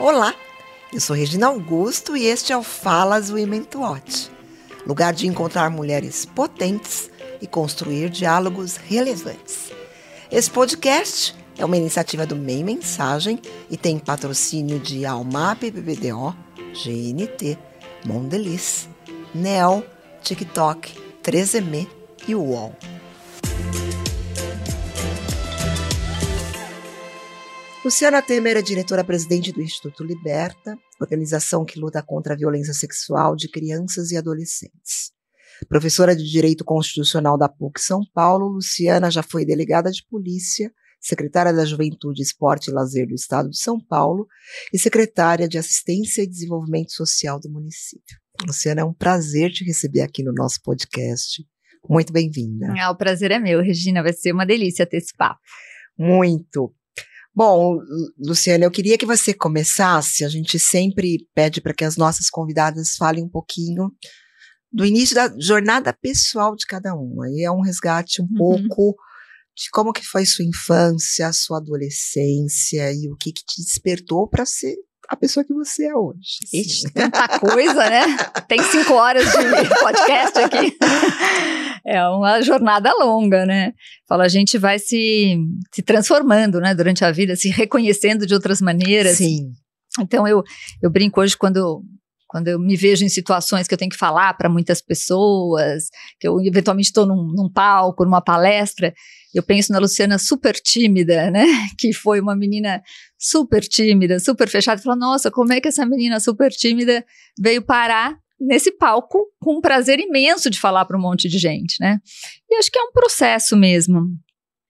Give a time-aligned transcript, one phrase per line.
[0.00, 0.32] Olá,
[0.92, 4.30] eu sou Regina Augusto e este é o Falas Women to Watch,
[4.86, 7.10] lugar de encontrar mulheres potentes
[7.42, 9.72] e construir diálogos relevantes.
[10.30, 16.32] Esse podcast é uma iniciativa do MEI Mensagem e tem patrocínio de Almap BBDO,
[16.74, 17.58] GNT,
[18.06, 18.88] Mondelez,
[19.34, 19.84] Nel,
[20.22, 20.94] TikTok,
[21.24, 21.88] 3M
[22.28, 22.72] e UOL.
[27.84, 33.48] Luciana Temer é diretora-presidente do Instituto Liberta, organização que luta contra a violência sexual de
[33.48, 35.12] crianças e adolescentes.
[35.68, 41.52] Professora de Direito Constitucional da PUC São Paulo, Luciana já foi delegada de polícia, secretária
[41.52, 44.26] da Juventude, Esporte e Lazer do Estado de São Paulo
[44.72, 48.18] e secretária de Assistência e Desenvolvimento Social do município.
[48.44, 51.44] Luciana, é um prazer te receber aqui no nosso podcast.
[51.88, 52.74] Muito bem-vinda.
[52.80, 54.02] Ah, o prazer é meu, Regina.
[54.02, 55.40] Vai ser uma delícia ter esse papo.
[55.96, 56.74] Muito.
[57.38, 57.78] Bom,
[58.18, 60.24] Luciana, eu queria que você começasse.
[60.24, 63.92] A gente sempre pede para que as nossas convidadas falem um pouquinho
[64.72, 67.26] do início da jornada pessoal de cada uma.
[67.26, 68.36] Aí é um resgate um uhum.
[68.36, 68.96] pouco
[69.56, 74.44] de como que foi sua infância, sua adolescência e o que, que te despertou para
[74.44, 74.74] ser
[75.08, 76.38] a pessoa que você é hoje.
[76.52, 78.04] Ixi, tanta coisa, né?
[78.46, 80.76] Tem cinco horas de podcast aqui.
[81.86, 83.72] É uma jornada longa, né?
[84.06, 85.38] Fala, a gente vai se,
[85.72, 89.16] se transformando, né, durante a vida, se reconhecendo de outras maneiras.
[89.16, 89.52] Sim.
[89.98, 90.42] Então eu,
[90.82, 91.82] eu brinco hoje quando
[92.28, 95.84] quando eu me vejo em situações que eu tenho que falar para muitas pessoas,
[96.20, 98.92] que eu eventualmente estou num, num, palco, numa palestra,
[99.34, 101.46] eu penso na Luciana super tímida, né?
[101.78, 102.82] Que foi uma menina
[103.18, 104.80] super tímida, super fechada.
[104.80, 107.04] Falo, nossa, como é que essa menina super tímida
[107.38, 111.76] veio parar nesse palco com um prazer imenso de falar para um monte de gente,
[111.80, 111.98] né?
[112.48, 114.06] E acho que é um processo mesmo.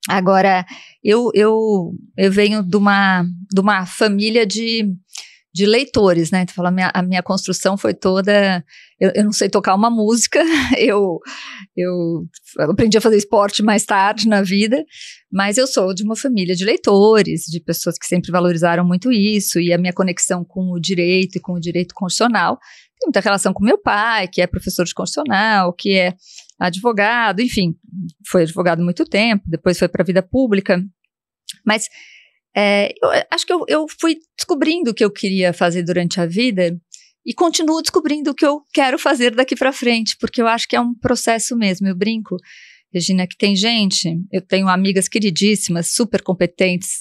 [0.09, 0.65] Agora,
[1.05, 4.91] eu, eu, eu venho de uma, de uma família de,
[5.59, 6.47] de leitores, né?
[6.47, 8.65] Tu fala, a minha, a minha construção foi toda.
[9.01, 10.41] Eu, eu, não sei tocar uma música,
[10.79, 11.19] eu,
[11.77, 12.25] eu
[12.71, 14.85] aprendi a fazer esporte mais tarde na vida,
[15.33, 19.59] mas eu sou de uma família de leitores, de pessoas que sempre valorizaram muito isso,
[19.59, 22.57] e a minha conexão com o direito e com o direito constitucional
[23.01, 26.15] tem muita relação com meu pai, que é professor de constitucional, que é
[26.59, 27.75] advogado, enfim,
[28.29, 30.81] foi advogado muito tempo, depois foi para a vida pública.
[31.65, 31.89] Mas
[32.57, 36.27] é, eu acho que eu, eu fui descobrindo o que eu queria fazer durante a
[36.27, 36.77] vida
[37.25, 40.75] e continuo descobrindo o que eu quero fazer daqui para frente, porque eu acho que
[40.75, 41.87] é um processo mesmo.
[41.87, 42.37] Eu brinco,
[42.93, 46.97] Regina, que tem gente, eu tenho amigas queridíssimas, super competentes,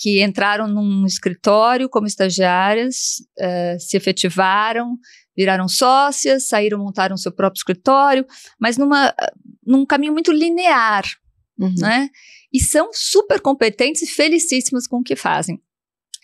[0.00, 4.96] que entraram num escritório como estagiárias, uh, se efetivaram,
[5.36, 8.24] viraram sócias, saíram, montaram seu próprio escritório,
[8.58, 9.14] mas numa,
[9.66, 11.04] num caminho muito linear,
[11.58, 11.74] uhum.
[11.78, 12.08] né?
[12.52, 15.60] E são super competentes e felicíssimas com o que fazem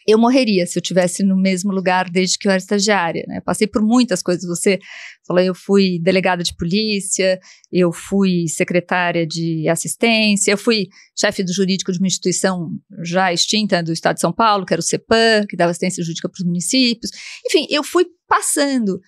[0.06, 3.41] eu morreria se eu tivesse no mesmo lugar desde que eu era estagiária, né?
[3.41, 4.47] Passei por muitas coisas.
[4.47, 4.78] Você
[5.26, 7.41] falou, eu fui delegada de polícia,
[7.72, 10.86] eu fui secretária de assistência, eu fui
[11.19, 12.70] chefe do jurídico de uma instituição
[13.03, 16.28] já extinta do Estado de São Paulo, que era o CEPAM, que dava assistência jurídica
[16.28, 17.10] para os municípios.
[17.44, 19.00] Enfim, eu fui passando.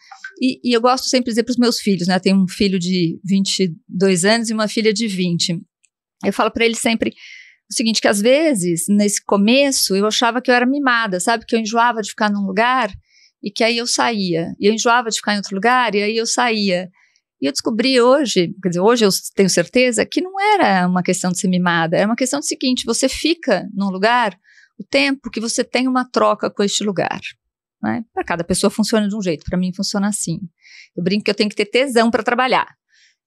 [0.43, 2.17] E, e eu gosto sempre de dizer para os meus filhos, né?
[2.17, 5.61] Eu tenho um filho de 22 anos e uma filha de 20.
[6.25, 7.15] Eu falo para eles sempre
[7.71, 11.45] o seguinte, que às vezes, nesse começo, eu achava que eu era mimada, sabe?
[11.47, 12.91] Que eu enjoava de ficar num lugar
[13.43, 14.55] e que aí eu saía.
[14.59, 16.89] E eu enjoava de ficar em outro lugar e aí eu saía.
[17.41, 21.31] E eu descobri hoje, quer dizer, hoje eu tenho certeza que não era uma questão
[21.31, 24.37] de ser mimada, era uma questão do seguinte: você fica num lugar
[24.79, 27.21] o tempo que você tem uma troca com este lugar.
[27.83, 28.03] Né?
[28.13, 30.41] Para cada pessoa funciona de um jeito, para mim funciona assim.
[30.97, 32.67] Eu brinco que eu tenho que ter tesão para trabalhar.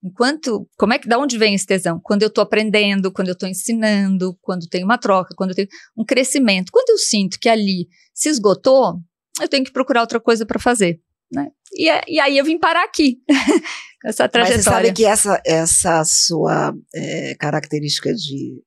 [0.04, 2.00] Enquanto, como é que, da onde vem esse tesão?
[2.02, 5.68] Quando eu estou aprendendo, quando eu estou ensinando, quando tem uma troca, quando eu tenho
[5.96, 6.72] um crescimento.
[6.72, 8.98] Quando eu sinto que ali se esgotou,
[9.40, 11.00] eu tenho que procurar outra coisa para fazer.
[11.30, 11.48] Né?
[11.72, 13.18] E, é, e, aí eu vim parar aqui,
[14.04, 14.56] essa trajetória.
[14.56, 18.60] Mas você sabe que essa, essa sua é, característica de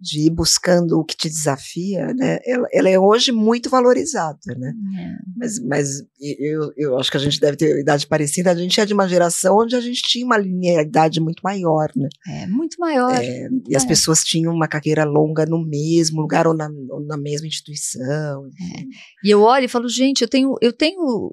[0.00, 2.38] de ir buscando o que te desafia, né?
[2.46, 4.72] Ela, ela é hoje muito valorizada, né?
[4.98, 5.16] É.
[5.36, 5.88] Mas, mas
[6.20, 8.50] eu, eu acho que a gente deve ter idade parecida.
[8.50, 12.08] A gente é de uma geração onde a gente tinha uma linearidade muito maior, né?
[12.28, 13.14] É, muito maior.
[13.14, 17.16] É, e as pessoas tinham uma carreira longa no mesmo lugar ou na, ou na
[17.16, 18.46] mesma instituição.
[18.46, 18.82] É.
[19.24, 21.30] E eu olho e falo, gente, eu tenho, eu tenho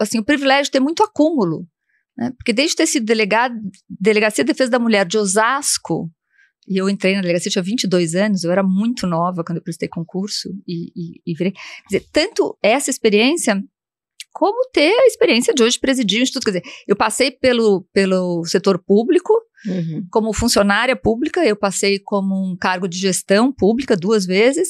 [0.00, 1.66] assim, o privilégio de ter muito acúmulo.
[2.16, 2.32] Né?
[2.36, 3.54] Porque desde ter sido delegado,
[3.88, 6.10] Delegacia de Defesa da Mulher de Osasco,
[6.68, 9.88] e eu entrei na delegacia, tinha 22 anos, eu era muito nova quando eu prestei
[9.88, 11.52] concurso e, e, e virei.
[11.52, 13.62] Quer dizer, tanto essa experiência
[14.36, 16.44] como ter a experiência de hoje presidir o instituto.
[16.44, 19.32] Quer dizer, eu passei pelo, pelo setor público,
[19.66, 20.06] uhum.
[20.10, 24.68] como funcionária pública, eu passei como um cargo de gestão pública duas vezes,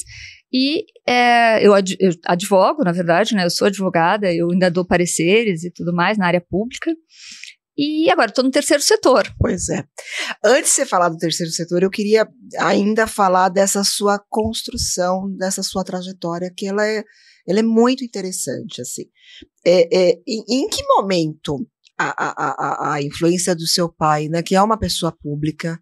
[0.53, 3.43] E é, eu, ad, eu, advogo, na verdade, né?
[3.43, 6.89] Eu sou advogada, eu ainda dou pareceres e tudo mais na área pública.
[7.77, 9.31] E agora estou no terceiro setor.
[9.39, 9.83] Pois é.
[10.43, 12.27] Antes de você falar do terceiro setor, eu queria
[12.57, 17.03] ainda falar dessa sua construção, dessa sua trajetória, que ela é,
[17.47, 19.03] ela é muito interessante, assim.
[19.63, 24.41] É, é, em, em, que momento a, a, a, a, influência do seu pai, né,
[24.41, 25.79] que é uma pessoa pública,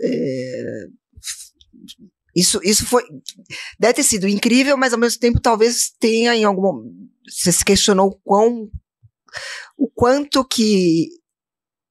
[0.00, 0.86] é,
[2.36, 3.02] isso, isso foi.
[3.78, 6.84] Deve ter sido incrível, mas ao mesmo tempo talvez tenha em algum.
[7.28, 8.70] Você se questionou o quão.
[9.76, 11.08] O quanto que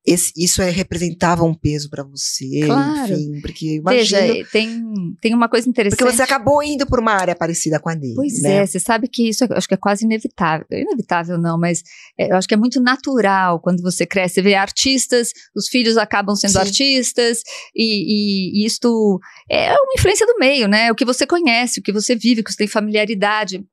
[0.05, 3.13] esse, isso é, representava um peso para você, claro.
[3.13, 4.83] enfim, porque imagina, Veja, tem,
[5.21, 5.99] tem uma coisa interessante.
[5.99, 8.15] Porque você acabou indo por uma área parecida com a dele.
[8.15, 8.57] Pois né?
[8.57, 10.65] é, você sabe que isso acho que é quase inevitável.
[10.71, 11.83] Inevitável não, mas
[12.17, 14.35] é, eu acho que é muito natural quando você cresce.
[14.35, 16.59] Você vê artistas, os filhos acabam sendo Sim.
[16.59, 17.41] artistas,
[17.75, 19.19] e, e, e isto
[19.49, 20.91] é uma influência do meio, né?
[20.91, 23.63] O que você conhece, o que você vive, o que você tem familiaridade.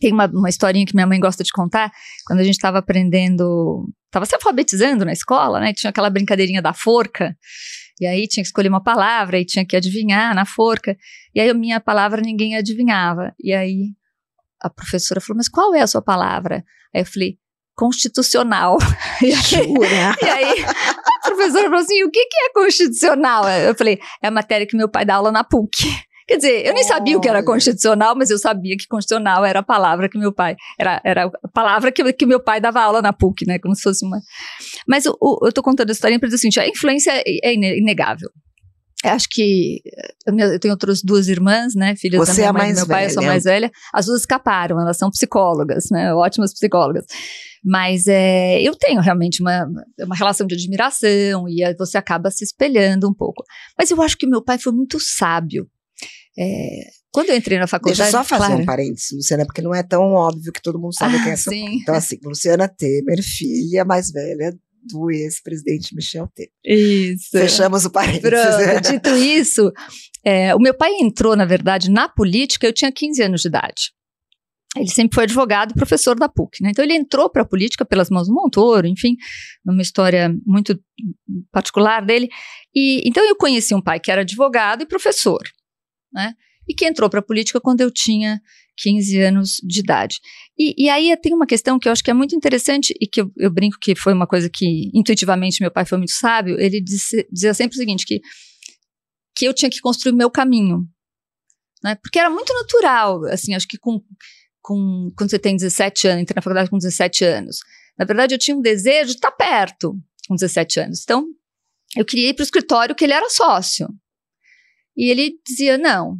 [0.00, 1.90] Tem uma, uma historinha que minha mãe gosta de contar,
[2.26, 5.72] quando a gente estava aprendendo, estava se alfabetizando na escola, né?
[5.72, 7.36] Tinha aquela brincadeirinha da forca,
[8.00, 10.96] e aí tinha que escolher uma palavra, e tinha que adivinhar na forca,
[11.34, 13.34] e aí a minha palavra ninguém adivinhava.
[13.38, 13.90] E aí
[14.60, 16.64] a professora falou, mas qual é a sua palavra?
[16.94, 17.38] Aí eu falei,
[17.74, 18.78] constitucional.
[19.22, 20.16] E aí, Jura?
[20.22, 23.48] E aí a professora falou assim, o que, que é constitucional?
[23.48, 25.88] Eu falei, é a matéria que meu pai dá aula na PUC.
[26.26, 29.60] Quer dizer, eu nem sabia o que era constitucional, mas eu sabia que constitucional era
[29.60, 33.00] a palavra que meu pai, era, era a palavra que, que meu pai dava aula
[33.00, 33.60] na PUC, né?
[33.60, 34.20] Como se fosse uma.
[34.88, 37.54] Mas o, o, eu tô contando a história para dizer assim: a influência é, é
[37.54, 38.28] inegável.
[39.04, 39.80] Eu acho que
[40.26, 42.86] eu tenho outras duas irmãs, né, filhas Você da minha é mãe e do meu
[42.88, 43.10] pai, velha.
[43.10, 43.70] eu sou mais velha.
[43.94, 47.04] As duas escaparam, elas são psicólogas, né, ótimas psicólogas.
[47.64, 49.68] Mas é, eu tenho realmente uma,
[50.00, 53.44] uma relação de admiração e você acaba se espelhando um pouco.
[53.78, 55.68] Mas eu acho que meu pai foi muito sábio.
[56.38, 57.98] É, quando eu entrei na faculdade.
[57.98, 58.62] Deixa eu só fazer claro.
[58.62, 61.32] um parênteses, Luciana, porque não é tão óbvio que todo mundo sabe Ah, quem é
[61.34, 61.50] essa.
[61.50, 61.78] sim.
[61.80, 66.50] Então, assim, Luciana Temer, filha mais velha do ex-presidente Michel Temer.
[66.64, 67.30] Isso.
[67.32, 68.22] Fechamos o parênteses.
[68.22, 69.72] Pronto, dito isso,
[70.24, 73.92] é, o meu pai entrou, na verdade, na política, eu tinha 15 anos de idade.
[74.76, 76.68] Ele sempre foi advogado e professor da PUC, né?
[76.70, 79.16] Então ele entrou para a política pelas mãos do Montoro, enfim,
[79.64, 80.78] uma história muito
[81.50, 82.28] particular dele.
[82.74, 85.40] E então eu conheci um pai que era advogado e professor,
[86.16, 86.34] né?
[86.66, 88.40] E que entrou para a política quando eu tinha
[88.78, 90.16] 15 anos de idade.
[90.58, 93.20] E, e, aí tem uma questão que eu acho que é muito interessante e que
[93.20, 96.58] eu, eu brinco que foi uma coisa que intuitivamente meu pai foi muito sábio.
[96.58, 98.20] Ele disse, dizia sempre o seguinte que
[99.36, 100.88] que eu tinha que construir o meu caminho,
[101.84, 101.94] né?
[101.96, 104.00] Porque era muito natural, assim, acho que com,
[104.62, 107.58] com quando você tem 17 anos, entra na faculdade com 17 anos.
[107.98, 109.94] Na verdade, eu tinha um desejo de estar perto
[110.26, 111.02] com 17 anos.
[111.02, 111.26] Então,
[111.94, 113.88] eu queria ir para o escritório que ele era sócio.
[114.96, 116.16] E ele dizia: não,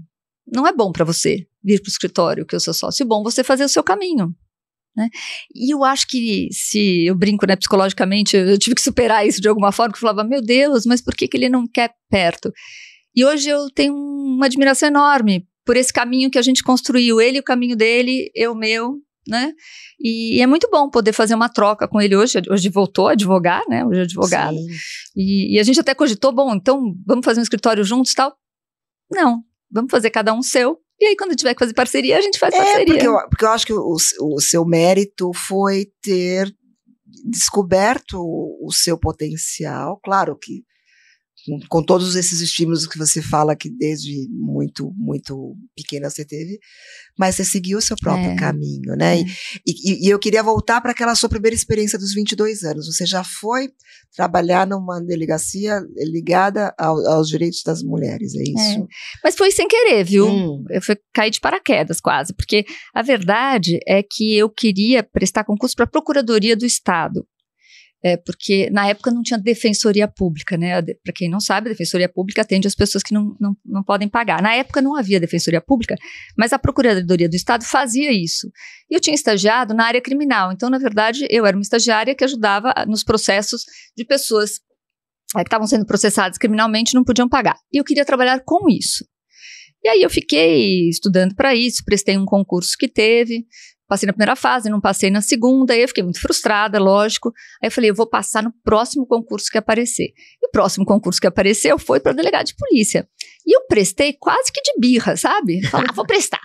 [0.46, 3.22] não é bom para você vir para o escritório que eu sou sócio, é bom
[3.22, 4.34] você fazer o seu caminho.
[4.96, 5.10] Né?
[5.54, 9.48] E eu acho que se eu brinco, né, psicologicamente, eu tive que superar isso de
[9.48, 12.50] alguma forma, que eu falava, meu Deus, mas por que, que ele não quer perto?
[13.14, 17.40] E hoje eu tenho uma admiração enorme por esse caminho que a gente construiu, ele
[17.40, 18.94] o caminho dele, eu o meu,
[19.28, 19.52] né?
[20.00, 22.40] E, e, é muito bom poder fazer uma troca com ele hoje.
[22.48, 23.84] Hoje voltou a advogar, né?
[23.84, 24.56] Hoje é advogado.
[25.16, 28.36] E, e, a gente até cogitou, bom, então vamos fazer um escritório juntos e tal.
[29.10, 30.78] Não, vamos fazer cada um seu.
[30.98, 32.86] E aí, quando tiver que fazer parceria, a gente faz é, parceria.
[32.86, 36.54] Porque eu, porque eu acho que o, o seu mérito foi ter
[37.24, 40.00] descoberto o, o seu potencial.
[40.02, 40.64] Claro que
[41.46, 46.58] com, com, todos esses estímulos que você fala que desde muito, muito pequena você teve,
[47.18, 48.36] mas você seguiu o seu próprio É.
[48.36, 49.20] caminho, né?
[49.20, 49.24] É.
[49.66, 52.86] E, e- e eu queria voltar para aquela sua primeira experiência dos 22 anos.
[52.86, 53.68] Você já foi
[54.14, 55.80] trabalhar numa delegacia
[56.12, 58.86] ligada ao- aos direitos das mulheres, é isso?
[59.22, 60.26] Mas foi sem querer, viu?
[60.28, 60.64] Hum.
[60.70, 65.74] Eu fui cair de paraquedas quase, porque a verdade é que eu queria prestar concurso
[65.76, 67.26] para a Procuradoria do Estado.
[68.04, 70.80] É, porque na época não tinha defensoria pública, né?
[70.82, 74.08] Para quem não sabe, a defensoria pública atende as pessoas que não, não, não podem
[74.08, 74.42] pagar.
[74.42, 75.96] Na época não havia defensoria pública,
[76.36, 78.50] mas a Procuradoria do Estado fazia isso.
[78.90, 82.22] E eu tinha estagiado na área criminal, então, na verdade, eu era uma estagiária que
[82.22, 83.64] ajudava nos processos
[83.96, 84.60] de pessoas
[85.34, 87.58] é, que estavam sendo processadas criminalmente e não podiam pagar.
[87.72, 89.04] E eu queria trabalhar com isso.
[89.82, 93.46] E aí eu fiquei estudando para isso, prestei um concurso que teve,
[93.88, 97.32] passei na primeira fase, não passei na segunda, aí eu fiquei muito frustrada, lógico.
[97.62, 100.12] Aí eu falei, eu vou passar no próximo concurso que aparecer.
[100.42, 103.08] E o próximo concurso que apareceu foi para delegado de polícia.
[103.46, 105.64] E eu prestei quase que de birra, sabe?
[105.66, 106.40] Falei, ah, vou prestar.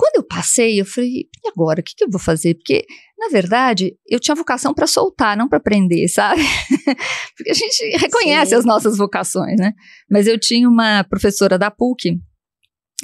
[0.00, 1.80] Quando eu passei, eu falei, e agora?
[1.80, 2.54] O que, que eu vou fazer?
[2.54, 2.86] Porque,
[3.18, 6.40] na verdade, eu tinha vocação para soltar, não para prender, sabe?
[7.36, 8.56] Porque a gente reconhece Sim.
[8.56, 9.74] as nossas vocações, né?
[10.10, 12.18] Mas eu tinha uma professora da PUC,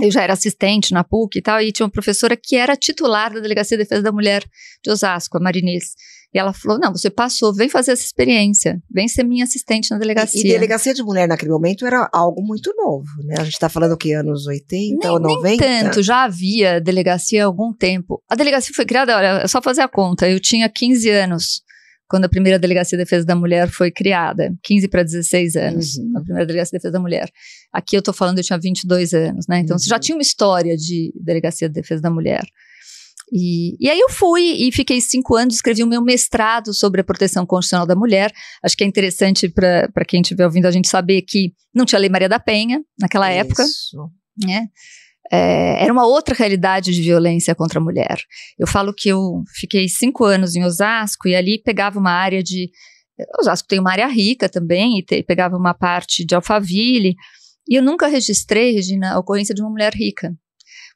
[0.00, 3.32] eu já era assistente na PUC e tal, e tinha uma professora que era titular
[3.32, 4.44] da Delegacia de Defesa da Mulher
[4.82, 5.94] de Osasco, a Marinês.
[6.34, 9.98] E ela falou: Não, você passou, vem fazer essa experiência, vem ser minha assistente na
[9.98, 10.42] delegacia.
[10.42, 13.36] E, e delegacia de mulher naquele momento era algo muito novo, né?
[13.38, 15.42] A gente está falando que anos 80 nem, ou 90?
[15.42, 18.22] Nem tanto, já havia delegacia há algum tempo.
[18.28, 21.62] A delegacia foi criada, olha, é só fazer a conta, eu tinha 15 anos
[22.08, 26.12] quando a primeira Delegacia de Defesa da Mulher foi criada, 15 para 16 anos, uhum.
[26.16, 27.28] a primeira Delegacia de Defesa da Mulher.
[27.72, 29.60] Aqui eu estou falando, eu tinha 22 anos, né?
[29.60, 29.78] Então, uhum.
[29.78, 32.44] você já tinha uma história de Delegacia de Defesa da Mulher.
[33.32, 37.04] E, e aí eu fui e fiquei cinco anos, escrevi o meu mestrado sobre a
[37.04, 38.32] proteção constitucional da mulher.
[38.62, 42.08] Acho que é interessante para quem estiver ouvindo a gente saber que não tinha Lei
[42.08, 43.40] Maria da Penha naquela Isso.
[43.40, 43.64] época.
[44.46, 44.68] Né?
[45.32, 48.18] É, era uma outra realidade de violência contra a mulher.
[48.58, 52.70] Eu falo que eu fiquei cinco anos em Osasco e ali pegava uma área de.
[53.40, 57.14] Osasco tem uma área rica também, e te, pegava uma parte de Alphaville,
[57.68, 60.34] e eu nunca registrei, Regina, a ocorrência de uma mulher rica.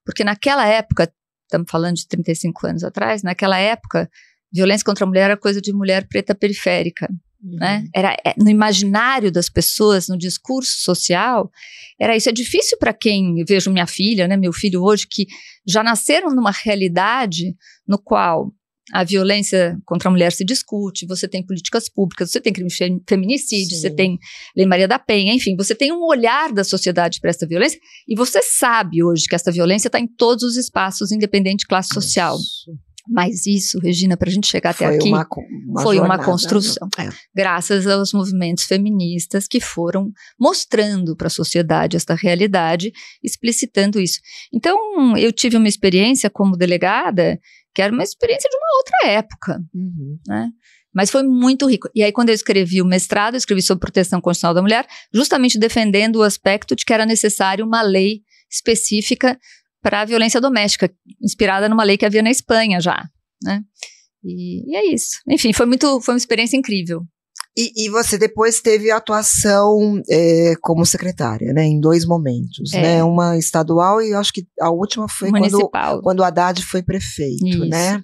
[0.05, 1.11] Porque naquela época,
[1.45, 4.09] estamos falando de 35 anos atrás, naquela época,
[4.53, 7.09] violência contra a mulher era coisa de mulher preta periférica.
[7.43, 7.57] Uhum.
[7.57, 7.85] Né?
[7.95, 11.51] Era é, no imaginário das pessoas, no discurso social,
[11.99, 12.29] era isso.
[12.29, 15.27] É difícil para quem vejo minha filha, né, meu filho hoje, que
[15.67, 17.55] já nasceram numa realidade
[17.87, 18.53] no qual
[18.93, 22.71] a violência contra a mulher se discute, você tem políticas públicas, você tem crime
[23.09, 23.83] feminicídio, Sim.
[23.83, 24.19] você tem
[24.57, 27.79] Lei Maria da Penha, enfim, você tem um olhar da sociedade para essa violência
[28.09, 31.95] e você sabe hoje que essa violência está em todos os espaços, independente de classe
[31.95, 32.37] social.
[32.37, 32.73] Isso.
[33.11, 35.27] Mas isso, Regina, para a gente chegar até foi aqui, uma,
[35.67, 36.89] uma foi jornada, uma construção.
[36.97, 37.09] É.
[37.35, 44.21] Graças aos movimentos feministas que foram mostrando para a sociedade esta realidade, explicitando isso.
[44.55, 47.39] Então, eu tive uma experiência como delegada
[47.75, 50.19] que era uma experiência de uma outra época, uhum.
[50.27, 50.51] né?
[50.93, 51.89] Mas foi muito rico.
[51.95, 55.59] E aí, quando eu escrevi o mestrado, eu escrevi sobre proteção constitucional da mulher, justamente
[55.59, 59.39] defendendo o aspecto de que era necessário uma lei específica
[59.83, 60.91] para a violência doméstica,
[61.23, 63.09] inspirada numa lei que havia na Espanha já,
[63.43, 63.63] né?
[64.23, 65.21] E, e é isso.
[65.29, 67.03] Enfim, foi muito, foi uma experiência incrível.
[67.57, 71.65] E, e, você depois teve atuação é, como secretária, né?
[71.65, 72.81] Em dois momentos, é.
[72.81, 73.05] né?
[73.05, 75.95] Uma estadual e acho que a última foi Municipal.
[75.95, 77.67] quando, quando o Haddad foi prefeito, Isso.
[77.67, 78.01] né?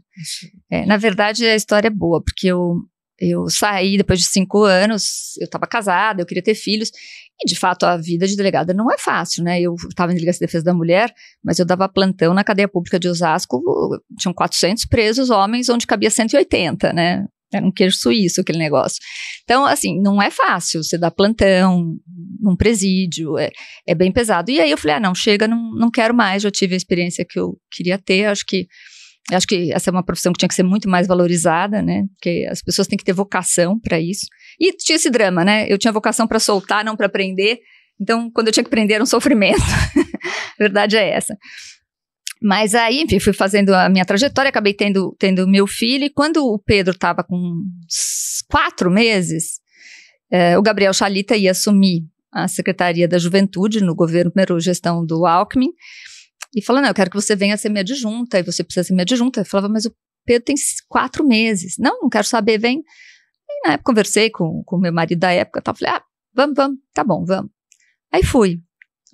[0.70, 2.74] É, na verdade, a história é boa, porque eu,
[3.20, 6.90] eu saí depois de cinco anos, eu estava casada, eu queria ter filhos,
[7.42, 9.60] e, de fato, a vida de delegada não é fácil, né?
[9.60, 11.12] Eu estava em Delegacia de Defesa da Mulher,
[11.44, 13.60] mas eu dava plantão na cadeia pública de Osasco,
[14.18, 17.26] tinham 400 presos homens, onde cabia 180, né?
[17.52, 18.98] Era um queijo suíço aquele negócio.
[19.44, 21.96] Então, assim, não é fácil você dar plantão
[22.40, 23.50] num presídio, é,
[23.86, 24.50] é bem pesado.
[24.50, 27.24] E aí eu falei, ah, não, chega, não, não quero mais, já tive a experiência
[27.28, 28.66] que eu queria ter, acho que
[29.32, 32.04] acho que essa é uma profissão que tinha que ser muito mais valorizada, né?
[32.14, 34.26] Porque as pessoas têm que ter vocação para isso.
[34.60, 35.66] E tinha esse drama, né?
[35.68, 37.58] Eu tinha vocação para soltar, não para aprender.
[38.00, 39.60] Então, quando eu tinha que prender, era um sofrimento.
[39.60, 41.36] a verdade é essa.
[42.40, 46.44] Mas aí, enfim, fui fazendo a minha trajetória, acabei tendo, tendo meu filho, e quando
[46.44, 47.62] o Pedro estava com
[48.48, 49.58] quatro meses,
[50.30, 55.24] eh, o Gabriel Chalita ia assumir a Secretaria da Juventude no governo, primeiro gestão do
[55.24, 55.70] Alckmin,
[56.56, 58.94] e falou: Não, eu quero que você venha ser minha adjunta, e você precisa ser
[58.94, 59.42] minha adjunta.
[59.42, 59.94] Eu falava: Mas o
[60.24, 60.56] Pedro tem
[60.88, 61.76] quatro meses.
[61.78, 62.82] Não, não quero saber, vem.
[63.48, 66.02] E na época conversei com o meu marido da época, tal, falei: Ah,
[66.34, 67.50] vamos, vamos, tá bom, vamos.
[68.10, 68.58] Aí fui.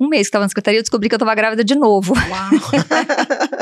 [0.01, 2.15] Um mês que estava na secretaria, eu descobri que eu estava grávida de novo.
[2.15, 2.51] Uau!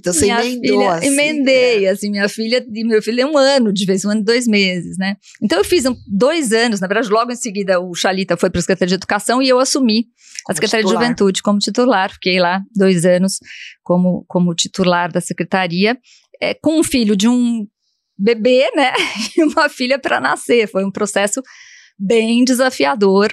[0.00, 1.06] Então você minha emendou filha, assim.
[1.06, 1.90] Emendei, é.
[1.90, 4.48] assim, minha filha e meu filho é um ano de vez, um ano e dois
[4.48, 5.16] meses, né?
[5.42, 8.58] Então eu fiz um, dois anos, na verdade, logo em seguida o Chalita foi para
[8.58, 10.04] a Secretaria de Educação e eu assumi
[10.44, 10.98] como a Secretaria titular.
[10.98, 12.12] de Juventude como titular.
[12.12, 13.38] Fiquei lá dois anos
[13.82, 15.98] como, como titular da Secretaria,
[16.40, 17.66] é, com um filho de um
[18.18, 18.92] bebê, né?
[19.36, 20.66] E uma filha para nascer.
[20.66, 21.42] Foi um processo
[21.98, 23.32] bem desafiador,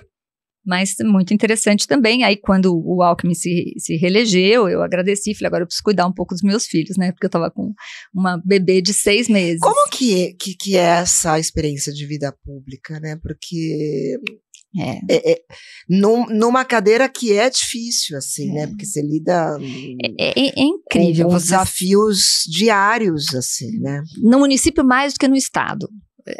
[0.67, 2.24] mas muito interessante também.
[2.24, 6.13] Aí, quando o Alckmin se, se reelegeu, eu agradeci, falei, agora eu preciso cuidar um
[6.13, 7.12] pouco dos meus filhos, né?
[7.13, 7.74] Porque eu estava com
[8.13, 9.62] uma bebê de seis meses.
[9.62, 13.17] Como que é, que, que é essa experiência de vida pública, né?
[13.24, 14.19] Porque
[14.77, 15.00] é.
[15.09, 15.41] É, é,
[15.89, 18.63] num, numa cadeira que é difícil, assim, né?
[18.63, 18.67] é.
[18.67, 19.57] Porque você lida
[20.19, 21.29] é, é, é incrível.
[21.29, 24.03] Com, desafios diários, assim, né?
[24.21, 25.88] No município mais do que no estado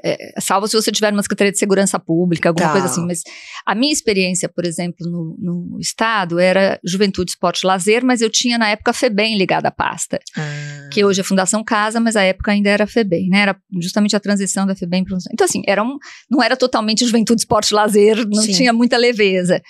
[0.04, 2.72] é, salvo se você tiver numa Secretaria de Segurança Pública, alguma tá.
[2.74, 3.06] coisa assim.
[3.06, 3.24] Mas
[3.66, 8.58] a minha experiência, por exemplo, no, no, Estado era Juventude, Esporte Lazer, mas eu tinha
[8.58, 10.20] na época a FEBEM ligada à pasta.
[10.36, 10.90] Ah.
[10.92, 13.42] Que hoje é Fundação Casa, mas a época ainda era a FEBEM, né?
[13.42, 15.98] Era justamente a transição da FEBEM para Então, assim, era um,
[16.30, 18.52] não era totalmente Juventude, Esporte Lazer, não Sim.
[18.52, 19.62] tinha muita leveza.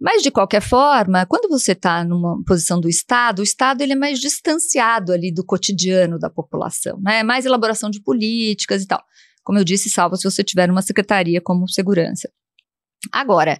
[0.00, 3.96] Mas, de qualquer forma, quando você está numa posição do Estado, o Estado ele é
[3.96, 7.18] mais distanciado ali do cotidiano da população, né?
[7.20, 9.02] É mais elaboração de políticas e tal.
[9.48, 12.30] Como eu disse, salvo se você tiver uma secretaria como segurança.
[13.10, 13.58] Agora,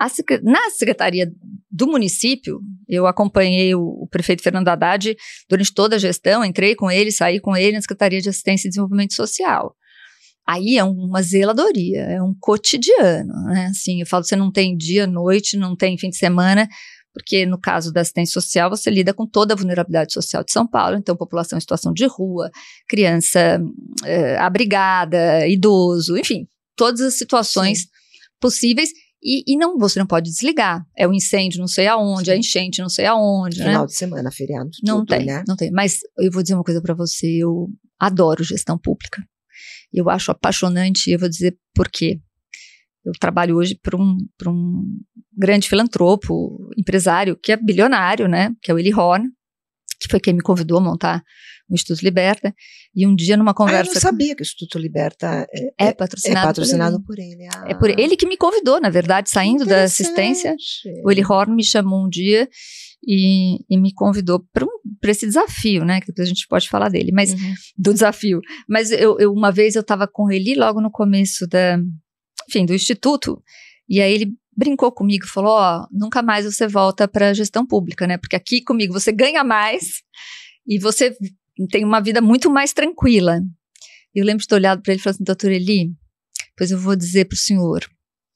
[0.00, 0.06] a,
[0.42, 1.30] na Secretaria
[1.70, 5.14] do município, eu acompanhei o, o, prefeito Fernando Haddad
[5.46, 8.70] durante toda a gestão, entrei com ele, saí com ele na Secretaria de Assistência e
[8.70, 9.76] Desenvolvimento Social.
[10.48, 13.66] Aí é uma zeladoria, é um cotidiano, né?
[13.66, 16.66] Assim, eu falo, você não tem dia, noite, não tem fim de semana,
[17.16, 20.66] porque no caso da assistência social, você lida com toda a vulnerabilidade social de São
[20.66, 22.50] Paulo, então população em situação de rua,
[22.86, 23.58] criança
[24.04, 26.46] é, abrigada, idoso, enfim,
[26.76, 27.86] todas as situações Sim.
[28.38, 28.90] possíveis
[29.22, 30.84] e, e, não, você não pode desligar.
[30.94, 32.32] É o incêndio não sei aonde, Sim.
[32.32, 33.56] a enchente não sei aonde.
[33.62, 33.86] Final né?
[33.86, 34.68] de semana, feriado.
[34.84, 35.42] Não tudo, tem, né?
[35.48, 35.70] não tem.
[35.70, 37.66] Mas eu vou dizer uma coisa para você, eu
[37.98, 39.22] adoro gestão pública.
[39.90, 42.20] Eu acho apaixonante, eu vou dizer por quê.
[43.06, 44.98] Eu trabalho hoje para um, um
[45.36, 48.52] grande filantropo, empresário, que é bilionário, né?
[48.60, 49.28] Que é o Eli Horn,
[50.00, 51.22] que foi quem me convidou a montar
[51.68, 52.54] o Instituto Liberta,
[52.94, 53.82] e um dia numa conversa...
[53.82, 57.36] Ah, eu não sabia que o Instituto Liberta é, é patrocinado, é patrocinado por ele.
[57.36, 57.48] Por ele.
[57.52, 57.64] Ah.
[57.68, 60.54] É por ele que me convidou, na verdade, saindo da assistência.
[61.04, 62.48] O Eli Horn me chamou um dia
[63.04, 64.68] e, e me convidou para um,
[65.04, 66.00] esse desafio, né?
[66.00, 67.54] Que depois a gente pode falar dele, mas uhum.
[67.76, 68.40] do desafio.
[68.68, 71.78] Mas eu, eu uma vez eu estava com ele logo no começo da,
[72.48, 73.42] enfim, do instituto,
[73.88, 77.66] e aí ele brincou comigo, falou: ó, oh, nunca mais você volta para a gestão
[77.66, 78.16] pública, né?
[78.16, 80.02] Porque aqui comigo você ganha mais
[80.66, 81.16] e você
[81.70, 83.40] tem uma vida muito mais tranquila.
[84.14, 85.90] Eu lembro de ter olhado para ele e falado assim, doutor Eli,
[86.56, 87.86] pois eu vou dizer para o senhor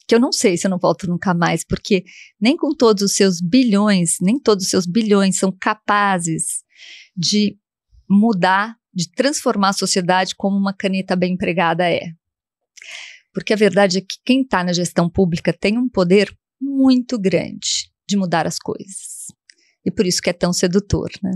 [0.06, 2.04] que eu não sei se eu não volto nunca mais, porque
[2.40, 6.64] nem com todos os seus bilhões, nem todos os seus bilhões são capazes
[7.16, 7.56] de
[8.08, 12.12] mudar, de transformar a sociedade como uma caneta bem empregada é.
[13.32, 17.90] Porque a verdade é que quem está na gestão pública tem um poder muito grande
[18.08, 19.26] de mudar as coisas.
[19.84, 21.32] E por isso que é tão sedutor, né?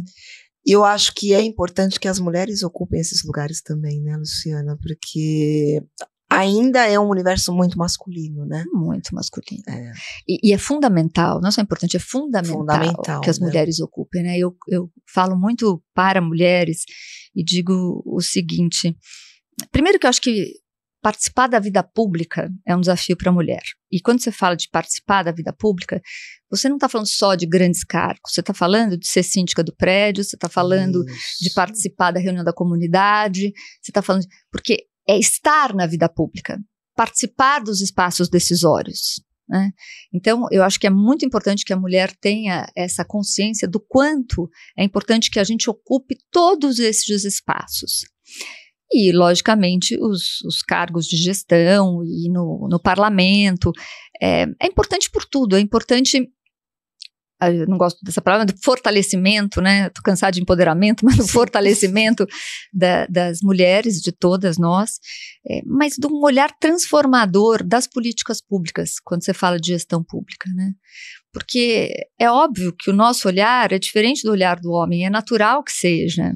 [0.66, 4.78] E eu acho que é importante que as mulheres ocupem esses lugares também, né, Luciana?
[4.80, 5.82] Porque
[6.30, 8.64] ainda é um universo muito masculino, né?
[8.72, 9.62] Muito masculino.
[9.68, 9.92] É.
[10.26, 13.46] E, e, é fundamental, não só importante, é fundamental, fundamental que as né?
[13.46, 14.38] mulheres ocupem, né?
[14.38, 16.84] Eu, eu falo muito para mulheres
[17.36, 18.96] e digo o seguinte:
[19.70, 20.54] primeiro que eu acho que
[21.04, 23.62] participar da vida pública é um desafio para a mulher.
[23.92, 26.00] E quando você fala de participar da vida pública,
[26.50, 29.76] você não está falando só de grandes cargos, você está falando de ser síndica do
[29.76, 31.44] prédio, você está falando Isso.
[31.44, 34.22] de participar da reunião da comunidade, você está falando.
[34.22, 36.58] De, porque é estar na vida pública,
[36.96, 39.22] participar dos espaços decisórios.
[39.46, 39.72] Né?
[40.10, 44.48] Então, eu acho que é muito importante que a mulher tenha essa consciência do quanto
[44.74, 48.06] é importante que a gente ocupe todos esses espaços.
[48.96, 53.72] E, logicamente, os, os cargos de gestão e no, no parlamento.
[54.22, 56.30] É, é importante por tudo, é importante
[57.40, 59.88] ah, eu não gosto dessa palavra, do fortalecimento, né?
[59.88, 62.26] Estou cansada de empoderamento, mas do fortalecimento
[62.72, 64.98] da, das mulheres, de todas nós,
[65.48, 70.48] é, mas de um olhar transformador das políticas públicas, quando você fala de gestão pública,
[70.54, 70.72] né?
[71.32, 75.64] Porque é óbvio que o nosso olhar é diferente do olhar do homem, é natural
[75.64, 76.32] que seja.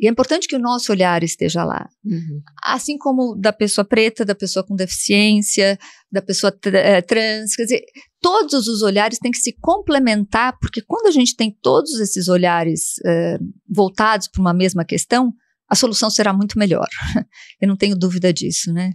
[0.00, 1.86] E é importante que o nosso olhar esteja lá.
[2.02, 2.40] Uhum.
[2.62, 5.78] Assim como da pessoa preta, da pessoa com deficiência,
[6.10, 7.54] da pessoa é, trans.
[7.54, 7.82] Quer dizer,
[8.20, 12.94] todos os olhares têm que se complementar, porque quando a gente tem todos esses olhares
[13.04, 15.34] é, voltados para uma mesma questão,
[15.68, 16.88] a solução será muito melhor.
[17.60, 18.92] Eu não tenho dúvida disso, né?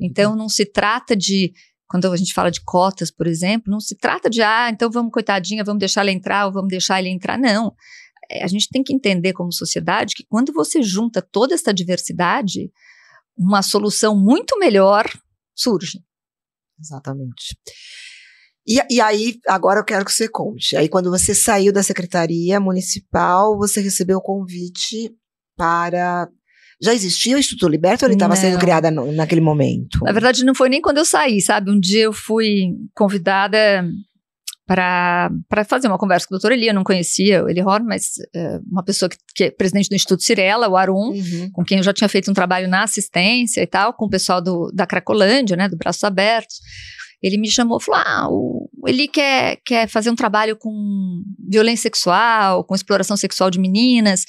[0.00, 1.52] Então, não se trata de
[1.86, 5.12] quando a gente fala de cotas, por exemplo, não se trata de, ah, então vamos,
[5.12, 7.38] coitadinha, vamos deixar ela entrar ou vamos deixar ele entrar.
[7.38, 7.74] Não.
[8.30, 12.70] É, a gente tem que entender como sociedade que quando você junta toda essa diversidade,
[13.36, 15.06] uma solução muito melhor
[15.54, 16.00] surge.
[16.80, 17.56] Exatamente.
[18.66, 20.76] E, e, aí, agora eu quero que você conte.
[20.76, 25.14] Aí, quando você saiu da Secretaria Municipal, você recebeu o convite
[25.56, 26.28] para.
[26.82, 30.00] Já existia o Instituto Liberto ou ele estava sendo criado naquele momento?
[30.02, 31.70] Na verdade, não foi nem quando eu saí, sabe?
[31.70, 33.86] Um dia eu fui convidada
[34.66, 35.30] para
[35.68, 36.68] fazer uma conversa com o doutor Eli.
[36.68, 39.94] Eu não conhecia o Eli Horn, mas uh, uma pessoa que, que, é presidente do
[39.94, 41.50] Instituto Cirela, o Arum, uhum.
[41.52, 44.40] com quem eu já tinha feito um trabalho na assistência e tal, com o pessoal
[44.40, 46.56] do, da Cracolândia, né, do Braços Abertos.
[47.22, 51.82] Ele me chamou e falou: Ah, o Eli quer, quer fazer um trabalho com violência
[51.82, 54.24] sexual, com exploração sexual de meninas.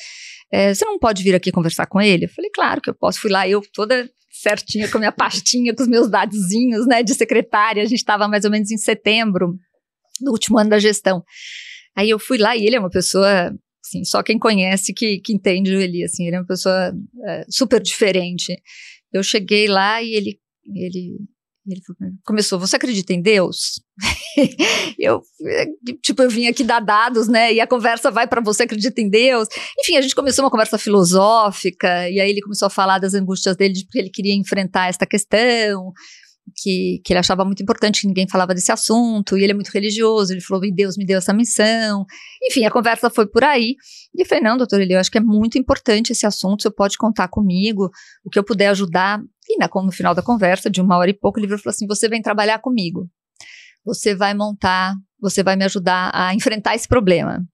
[0.51, 2.25] É, você não pode vir aqui conversar com ele?
[2.25, 3.19] Eu falei: Claro que eu posso.
[3.19, 7.13] Fui lá, eu toda certinha com a minha pastinha, com os meus dadozinhos, né, de
[7.13, 7.81] secretária.
[7.81, 9.57] A gente estava mais ou menos em setembro
[10.21, 11.23] no último ano da gestão.
[11.95, 13.53] Aí eu fui lá e ele é uma pessoa,
[13.85, 16.93] assim, só quem conhece que, que entende o Eli, assim, ele é uma pessoa
[17.25, 18.55] é, super diferente.
[19.13, 21.17] Eu cheguei lá e ele, ele,
[21.65, 21.81] ele
[22.25, 23.81] começou, você acredita em Deus?
[24.99, 25.21] eu,
[26.03, 29.09] tipo, eu vim aqui dar dados, né, e a conversa vai para você acredita em
[29.09, 29.47] Deus?
[29.79, 33.55] Enfim, a gente começou uma conversa filosófica, e aí ele começou a falar das angústias
[33.55, 35.93] dele, de porque ele queria enfrentar esta questão,
[36.55, 39.69] que, que ele achava muito importante que ninguém falava desse assunto, e ele é muito
[39.69, 42.05] religioso, ele falou, Deus me deu essa missão.
[42.43, 43.75] Enfim, a conversa foi por aí.
[44.13, 46.71] E eu falei, não, doutor Eli, eu acho que é muito importante esse assunto, você
[46.71, 47.89] pode contar comigo,
[48.23, 49.21] o que eu puder ajudar.
[49.47, 52.07] E na, no final da conversa, de uma hora e pouco, ele falou assim, você
[52.07, 53.09] vem trabalhar comigo.
[53.85, 57.45] Você vai montar, você vai me ajudar a enfrentar esse problema.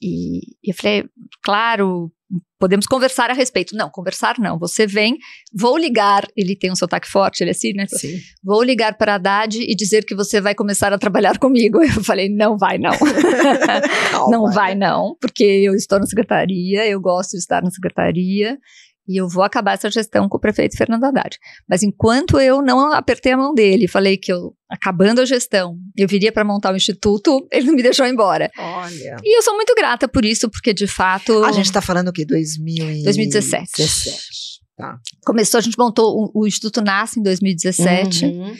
[0.00, 1.04] E, e eu falei,
[1.42, 2.12] claro,
[2.58, 3.76] podemos conversar a respeito.
[3.76, 4.58] Não, conversar não.
[4.58, 5.16] Você vem,
[5.52, 6.26] vou ligar.
[6.36, 7.86] Ele tem um sotaque forte, ele é assim, né?
[7.88, 8.18] Sim.
[8.42, 11.82] Vou ligar para a Haddad e dizer que você vai começar a trabalhar comigo.
[11.82, 12.92] Eu falei, não vai não.
[14.30, 18.58] não vai não, porque eu estou na secretaria, eu gosto de estar na secretaria
[19.06, 21.38] e eu vou acabar essa gestão com o prefeito Fernando Haddad.
[21.68, 26.08] Mas enquanto eu não apertei a mão dele, falei que eu, acabando a gestão, eu
[26.08, 28.50] viria para montar o instituto, ele não me deixou embora.
[28.56, 29.16] Olha.
[29.22, 31.44] E eu sou muito grata por isso, porque de fato.
[31.44, 32.24] A gente está falando o quê?
[32.24, 33.04] 2017.
[33.04, 34.54] 2017.
[34.76, 34.98] Tá.
[35.24, 38.54] Começou, a gente montou, o, o Instituto nasce em 2017, Uhum.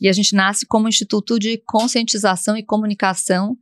[0.00, 3.56] e a gente nasce como Instituto de Conscientização e Comunicação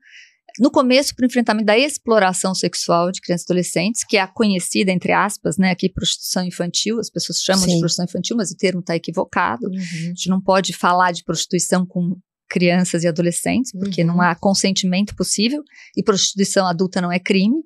[0.60, 4.26] no começo, para o enfrentamento da exploração sexual de crianças e adolescentes, que é a
[4.26, 7.74] conhecida, entre aspas, né, aqui prostituição infantil, as pessoas chamam Sim.
[7.74, 9.66] de prostituição infantil, mas o termo está equivocado.
[9.66, 9.76] Uhum.
[9.76, 12.16] A gente não pode falar de prostituição com
[12.48, 14.08] crianças e adolescentes, porque Uhum.
[14.08, 15.62] não há consentimento possível,
[15.96, 17.56] e prostituição adulta não é crime.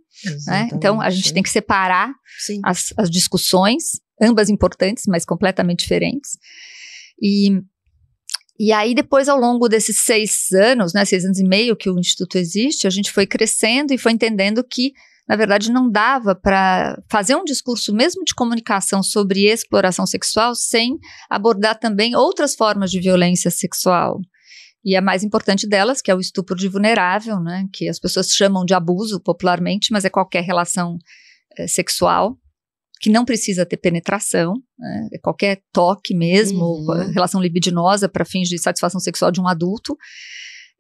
[0.46, 0.68] Né?
[0.72, 2.12] Então, a gente tem que separar
[2.64, 6.33] as, as discussões, ambas importantes, mas completamente diferentes.
[7.20, 7.61] E,
[8.64, 11.98] e aí, depois, ao longo desses seis anos, né, seis anos e meio que o
[11.98, 14.92] Instituto existe, a gente foi crescendo e foi entendendo que,
[15.29, 20.96] na verdade, não dava para fazer um discurso mesmo de comunicação sobre exploração sexual sem
[21.29, 24.20] abordar também outras formas de violência sexual.
[24.85, 28.29] E a mais importante delas, que é o estupro de vulnerável, né, que as pessoas
[28.29, 30.98] chamam de abuso popularmente, mas é qualquer relação
[31.59, 32.38] eh, sexual
[33.03, 37.11] que não precisa ter penetração, né, é qualquer toque mesmo, Uhum.
[37.12, 39.97] relação libidinosa para fins de satisfação sexual de um adulto,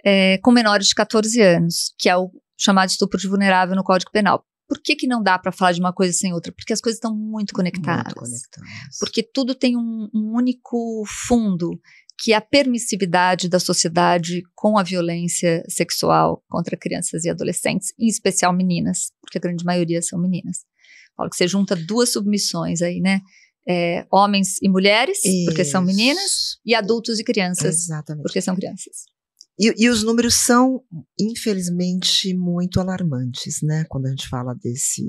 [0.04, 4.12] eh, com menores de 14 anos, que é o chamado estupro de vulnerável no Código
[4.12, 4.44] Penal.
[4.68, 6.52] Por que, que não dá para falar de uma coisa sem outra?
[6.52, 8.04] Porque as coisas estão muito conectadas.
[8.04, 8.98] Muito conectadas.
[9.00, 11.78] Porque tudo tem um, um único fundo,
[12.18, 18.06] que é a permissividade da sociedade com a violência sexual contra crianças e adolescentes, em
[18.06, 20.58] especial meninas, porque a grande maioria são meninas.
[21.16, 23.20] Falo que você junta duas submissões aí, né?
[23.68, 26.60] É, homens e mulheres, porque são meninas, Isso.
[26.66, 28.24] e adultos e crianças, Exatamente.
[28.24, 29.04] porque são crianças.
[29.58, 30.82] E, e os números são,
[31.18, 33.84] infelizmente, muito alarmantes, né?
[33.88, 35.02] Quando a gente fala desse,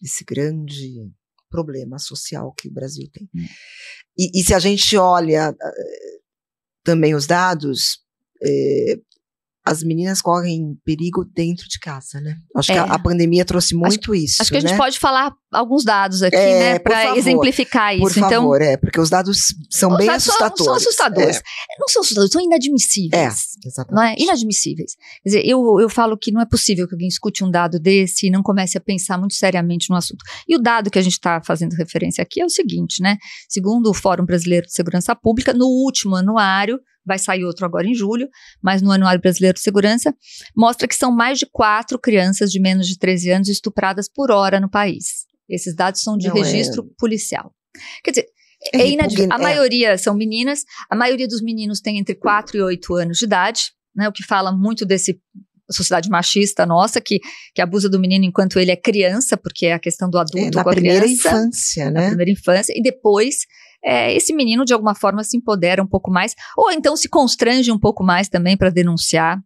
[0.00, 1.10] desse grande
[1.48, 3.28] problema social que o Brasil tem.
[3.34, 3.46] Hum.
[4.18, 6.18] E, e se a gente olha eh,
[6.82, 8.00] também os dados,
[8.42, 8.98] eh,
[9.66, 12.36] as meninas correm perigo dentro de casa, né?
[12.54, 12.80] Acho que É.
[12.80, 14.42] a, a pandemia trouxe muito isso.
[14.42, 14.76] Acho que a gente né?
[14.76, 18.18] pode falar alguns dados aqui, É, né, por para exemplificar Por isso.
[18.18, 19.38] então, favor, é, porque os dados
[19.70, 20.64] são os bem dados são- assustadores.
[20.64, 21.42] São assustadores.
[21.78, 23.44] Não são assustadores, são É, inadmissíveis.
[23.64, 23.94] exatamente.
[23.94, 24.14] não é?
[24.18, 24.92] Inadmissíveis.
[25.22, 28.26] Quer dizer, eu, eu falo que não é possível que alguém escute um dado desse
[28.26, 30.22] e não comece a pensar muito seriamente no assunto.
[30.46, 33.16] E o dado que a gente está fazendo referência aqui é o seguinte, né?
[33.48, 37.94] Segundo o Fórum Brasileiro de Segurança Pública, no último anuário, vai sair outro agora em
[37.94, 38.28] julho,
[38.62, 40.14] mas no Anuário Brasileiro de Segurança,
[40.56, 44.58] mostra que são mais de quatro crianças de menos de 13 anos estupradas por hora
[44.60, 45.24] no país.
[45.48, 47.52] Esses dados são de Não é- registro policial.
[48.02, 48.26] Quer dizer,
[48.72, 49.32] É é inadmissível.
[49.32, 49.42] A é.
[49.42, 53.72] maioria são meninas, a maioria dos meninos tem entre 4 e 8 anos de idade,
[53.94, 55.20] né, o que fala muito desse
[55.70, 57.20] sociedade machista nossa, que,
[57.54, 60.56] que abusa do menino enquanto ele é criança, porque é a questão do É, adulto
[60.58, 62.06] na com a primeira criança, infância, na né?
[62.08, 63.46] primeira infância, e depois
[63.84, 67.70] é, esse menino de alguma forma se empodera um pouco mais, ou então se constrange
[67.70, 69.38] um pouco mais também para denunciar,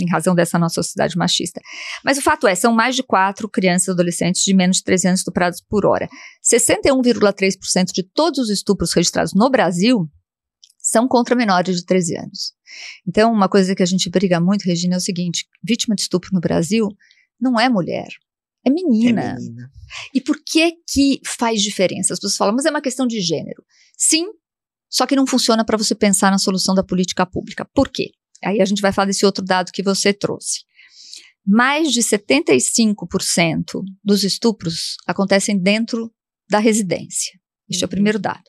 [0.00, 1.60] em razão dessa nossa sociedade machista.
[2.04, 5.08] Mas o fato é, são mais de quatro crianças e adolescentes de menos de 13
[5.08, 6.08] anos estuprados por hora.
[6.42, 10.08] 61,3% de todos os estupros registrados no Brasil
[10.78, 12.52] são contra menores de 13 anos.
[13.06, 16.30] Então, uma coisa que a gente briga muito, Regina, é o seguinte: vítima de estupro
[16.32, 16.88] no Brasil
[17.40, 18.08] não é mulher,
[18.64, 19.22] é menina.
[19.22, 19.70] É menina.
[20.12, 22.12] E por que que faz diferença?
[22.12, 23.62] As pessoas falam, mas é uma questão de gênero.
[24.06, 24.26] Sim,
[24.90, 27.64] só que não funciona para você pensar na solução da política pública.
[27.74, 28.10] Por quê?
[28.44, 30.60] Aí a gente vai falar desse outro dado que você trouxe.
[31.46, 36.12] Mais de 75% dos estupros acontecem dentro
[36.50, 37.32] da residência.
[37.68, 37.90] Este é o Uhum.
[37.90, 38.44] primeiro dado.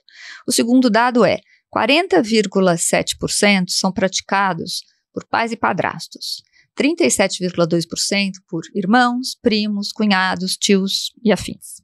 [0.46, 1.39] O segundo dado é
[1.74, 4.82] 40,7% são praticados
[5.13, 6.44] por pais e padrastos.
[6.78, 11.76] 37,2% por irmãos, primos, cunhados, tios e afins.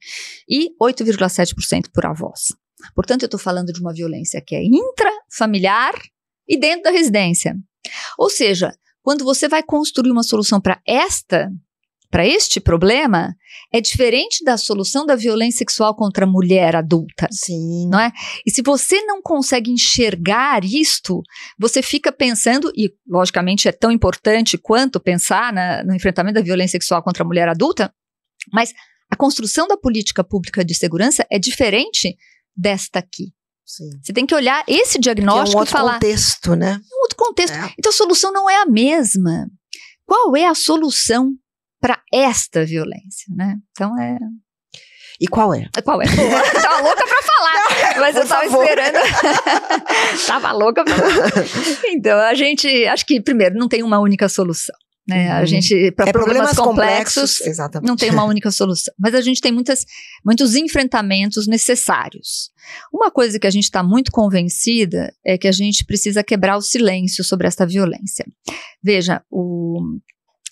[0.50, 2.48] E 8,7% por avós.
[2.96, 5.94] Portanto, eu estou falando de uma violência que é intrafamiliar
[6.48, 7.56] e dentro da residência.
[8.18, 11.50] Ou seja, quando você vai construir uma solução para esta
[12.12, 13.34] para este problema
[13.74, 17.30] é diferente da solução da violência sexual contra a mulher adulta.
[17.32, 17.88] Sim.
[17.90, 18.12] Não é?
[18.46, 21.22] E se você não consegue enxergar isto,
[21.58, 26.74] você fica pensando, e logicamente é tão importante quanto pensar na, no enfrentamento da violência
[26.74, 27.94] sexual contra a mulher adulta,
[28.52, 28.74] mas
[29.10, 32.18] a construção da política pública de segurança é diferente
[32.56, 33.34] desta aqui.
[33.66, 33.90] Sim.
[34.04, 35.94] Você tem que olhar esse diagnóstico é um outro e falar.
[35.94, 36.82] contexto, né?
[36.92, 37.54] Um outro contexto.
[37.56, 37.74] É.
[37.80, 39.48] Então a solução não é a mesma.
[40.06, 41.32] Qual é a solução
[41.80, 43.56] para esta violência, né?
[43.72, 44.18] Então é.
[45.22, 45.70] E qual é?
[45.84, 46.06] Qual é?
[46.06, 46.12] Pô,
[46.62, 48.64] tava louca pra falar, mas eu tava favor.
[48.64, 48.98] esperando.
[50.26, 51.32] tava louca pra falar.
[51.94, 54.76] Então, a gente, acho que, primeiro, não tem uma única solução.
[55.08, 55.32] Né?
[55.32, 55.46] A Uhum.
[55.48, 57.88] gente, para é problemas, complexos, Exatamente.
[57.88, 58.94] não tem uma única solução.
[59.00, 59.84] Mas a gente tem muitas,
[60.24, 62.52] muitos enfrentamentos necessários.
[62.94, 66.62] Uma coisa que a gente está muito convencida é que a gente precisa quebrar o
[66.62, 68.26] silêncio sobre essa violência.
[68.84, 69.80] Veja, o,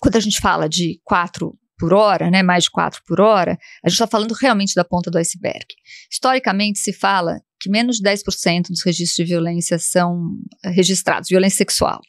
[0.00, 3.88] quando a gente fala de quatro por hora, né, mais de quatro por hora, a
[3.88, 5.64] gente está falando realmente da ponta do iceberg.
[6.12, 10.30] Historicamente, se fala que menos de 10% dos registros de violência são
[10.62, 12.00] eh, registrados, violência sexual.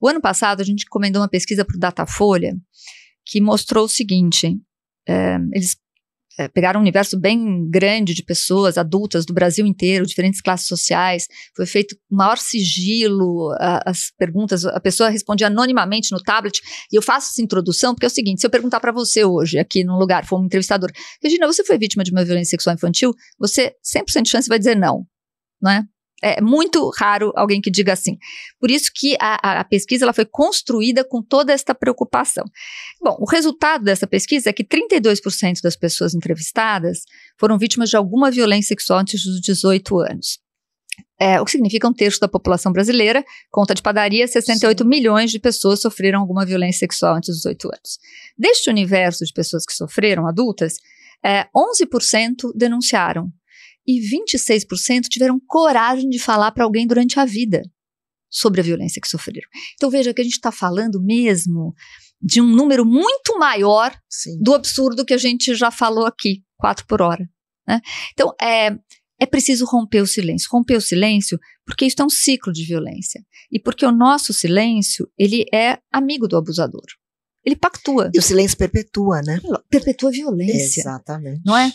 [0.00, 2.56] O ano passado, a gente encomendou uma pesquisa para o Datafolha
[3.24, 4.56] que mostrou o seguinte:
[5.06, 5.76] eh, eles
[6.38, 11.26] eh, pegaram um universo bem grande de pessoas adultas do Brasil inteiro, diferentes classes sociais,
[11.56, 16.60] foi feito maior sigilo, a- as perguntas, a pessoa respondia anonimamente no tablet,
[16.92, 19.58] e eu faço essa introdução porque é o seguinte: se eu perguntar para você hoje,
[19.58, 20.90] aqui num lugar, for um entrevistador,
[21.22, 23.14] Regina, você foi vítima de uma violência sexual infantil?
[23.38, 25.04] Você 100% de chance vai dizer não,
[25.60, 25.86] não
[26.22, 26.40] é?
[26.40, 28.16] Muito raro alguém que diga assim.
[28.60, 32.44] Por isso que a, a- pesquisa ela foi construída com toda esta preocupação.
[33.02, 37.00] Bom, o resultado dessa pesquisa é que 32% das pessoas entrevistadas
[37.38, 40.38] foram vítimas de alguma violência sexual antes dos 18 anos.
[41.18, 45.38] É, o que significa um terço da população brasileira, conta de padaria, 68 milhões de
[45.38, 47.98] pessoas sofreram alguma violência sexual antes dos 18 anos.
[48.36, 50.74] Deste universo de pessoas que sofreram, adultas,
[51.24, 53.32] é, 11% denunciaram
[53.86, 57.62] e 26% tiveram coragem de falar para alguém durante a vida
[58.30, 59.48] sobre a violência que sofreram.
[59.74, 61.74] Então veja que a gente está falando mesmo
[62.20, 64.38] de um número muito maior Sim.
[64.40, 67.28] do absurdo que a gente já falou aqui, quatro por hora.
[67.66, 67.80] né?
[68.12, 68.70] Então, é,
[69.20, 70.48] é preciso romper o silêncio.
[70.50, 73.24] Romper o silêncio porque isso é um ciclo de violência.
[73.50, 76.86] E porque o nosso silêncio, ele é amigo do abusador.
[77.44, 79.40] Ele pactua, E o silêncio perpetua, né?
[79.68, 80.80] perpetua a violência.
[80.80, 81.42] Exatamente.
[81.44, 81.72] Não é?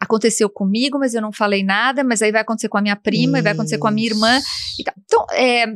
[0.00, 3.38] Aconteceu comigo, mas eu não falei nada, mas aí vai acontecer com a minha prima,
[3.38, 4.38] e vai acontecer com a minha irmã.
[4.78, 4.84] e.
[5.04, 5.66] Então, é,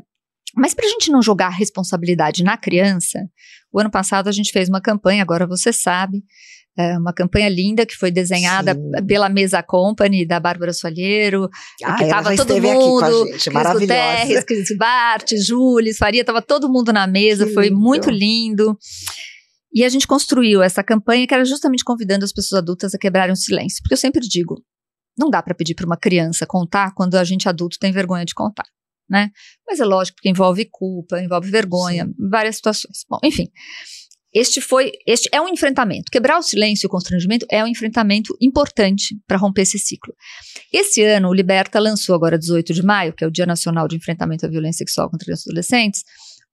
[0.56, 3.20] mas para a gente não jogar a responsabilidade na criança,
[3.72, 6.22] o ano passado a gente fez uma campanha, agora você sabe,
[6.78, 9.06] é, uma campanha linda que foi desenhada Sim.
[9.06, 11.48] pela Mesa Company da Bárbara Soalheiro,
[11.84, 13.80] Ah, que ela tava já todo mundo, aqui com a gente, Cris.
[13.80, 17.80] Guterres, Cris Bart, Júlia, Faria, tava todo mundo na mesa, Que foi lindo.
[17.80, 18.78] muito lindo.
[19.72, 23.32] E a gente construiu essa campanha que era justamente convidando as pessoas adultas a quebrarem
[23.32, 23.82] o silêncio.
[23.82, 24.62] Porque eu sempre digo,
[25.18, 28.34] não dá para pedir para uma criança contar quando a gente adulto tem vergonha de
[28.34, 28.66] contar,
[29.08, 29.30] né?
[29.66, 33.04] Mas é lógico porque envolve culpa, envolve vergonha, várias situações.
[33.08, 33.48] Bom, enfim,
[34.32, 36.10] este foi, este é um enfrentamento.
[36.10, 40.14] Quebrar o silêncio e o constrangimento é um enfrentamento importante para romper esse ciclo.
[40.72, 43.96] Esse ano, o Liberta lançou agora 18 de maio, que é o Dia Nacional de
[43.96, 46.04] Enfrentamento à Violência Sexual contra e Adolescentes,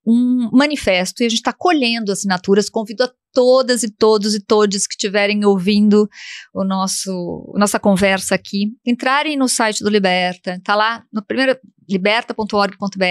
[0.07, 2.69] um manifesto e a gente está colhendo assinaturas.
[2.69, 6.07] Convido a todas e todos e todes que estiverem ouvindo
[6.53, 13.03] o nosso nossa conversa aqui, entrarem no site do Liberta, tá lá no primeiro liberta.org.br.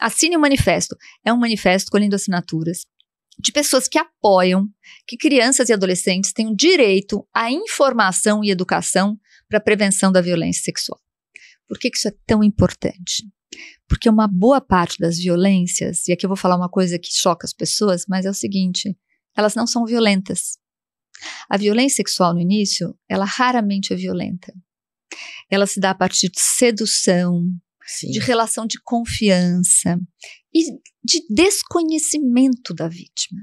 [0.00, 0.96] Assine o manifesto.
[1.24, 2.84] É um manifesto colhendo assinaturas
[3.38, 4.66] de pessoas que apoiam
[5.06, 9.16] que crianças e adolescentes tenham direito à informação e educação
[9.48, 11.00] para a prevenção da violência sexual.
[11.68, 13.24] Por que, que isso é tão importante?
[13.88, 17.46] Porque uma boa parte das violências, e aqui eu vou falar uma coisa que choca
[17.46, 18.96] as pessoas, mas é o seguinte:
[19.36, 20.58] elas não são violentas.
[21.48, 24.52] A violência sexual no início, ela raramente é violenta.
[25.50, 27.42] Ela se dá a partir de sedução,
[27.86, 28.10] Sim.
[28.10, 29.98] de relação de confiança
[30.52, 30.72] e
[31.04, 33.40] de desconhecimento da vítima.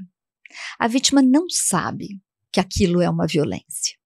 [0.77, 2.21] A vítima não sabe
[2.51, 3.97] que aquilo é uma violência,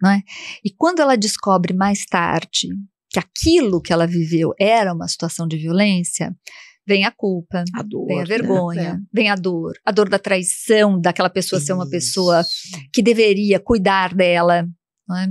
[0.00, 0.22] não é?
[0.64, 2.68] E quando ela descobre mais tarde
[3.10, 6.34] que aquilo que ela viveu era uma situação de violência,
[6.86, 8.26] vem a culpa, A dor, vem a né?
[8.26, 11.90] vergonha, vem a dor, a dor da traição daquela pessoa ser uma Isso.
[11.90, 12.42] pessoa
[12.92, 14.66] que deveria cuidar dela,
[15.08, 15.28] não é?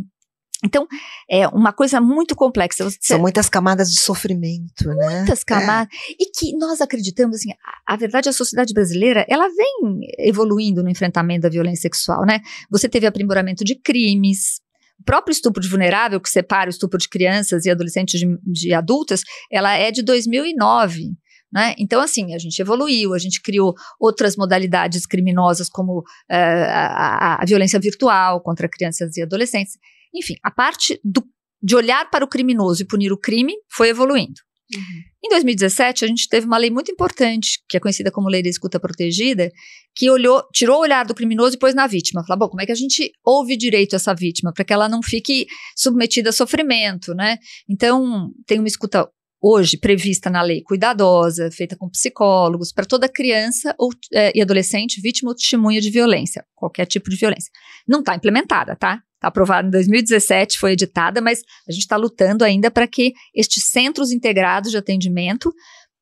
[0.63, 0.87] Então,
[1.29, 2.83] é uma coisa muito complexa.
[2.83, 5.17] Você, São muitas camadas de sofrimento, né?
[5.17, 9.99] muitas camadas e que nós acreditamos assim, a, a verdade a sociedade brasileira, ela vem
[10.19, 12.39] evoluindo no enfrentamento da violência sexual, né?
[12.71, 14.59] Você teve aprimoramento de crimes,
[14.99, 18.73] o próprio estupro de vulnerável que separa o estupro de crianças e adolescentes de, de
[18.73, 21.11] adultas, ela é de 2009.
[21.51, 21.73] Né?
[21.77, 27.45] Então, assim, a gente evoluiu, a gente criou outras modalidades criminosas, como uh, a, a,
[27.45, 29.77] violência virtual contra crianças e adolescentes.
[30.13, 31.23] Enfim, a parte do,
[31.61, 34.41] de olhar para o criminoso e punir o crime foi evoluindo.
[34.73, 35.01] Uhum.
[35.23, 38.49] Em 2017, a gente teve uma lei muito importante, que é conhecida como Lei da
[38.49, 39.51] Escuta Protegida,
[39.95, 42.23] que olhou, tirou o olhar do criminoso e pôs na vítima.
[42.25, 45.01] Falou, bom, como é que a gente ouve direito essa vítima, para que ela não
[45.03, 47.37] fique submetida a sofrimento, né?
[47.69, 49.07] Então, tem uma escuta
[49.41, 54.99] hoje prevista na lei cuidadosa, feita com psicólogos, para toda criança ou, é, e adolescente
[54.99, 57.51] vítima ou testemunha de violência, qualquer tipo de violência.
[57.87, 59.01] Não está implementada, tá?
[59.25, 64.11] Aprovada em 2017, foi editada, mas a gente está lutando ainda para que estes centros
[64.11, 65.51] integrados de atendimento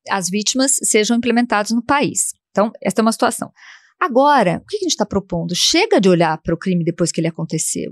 [0.09, 2.33] às vítimas sejam implementados no país.
[2.51, 3.51] Então, essa é uma situação.
[3.99, 5.55] Agora, o que a gente está propondo?
[5.55, 7.91] Chega de olhar para o crime depois que ele aconteceu.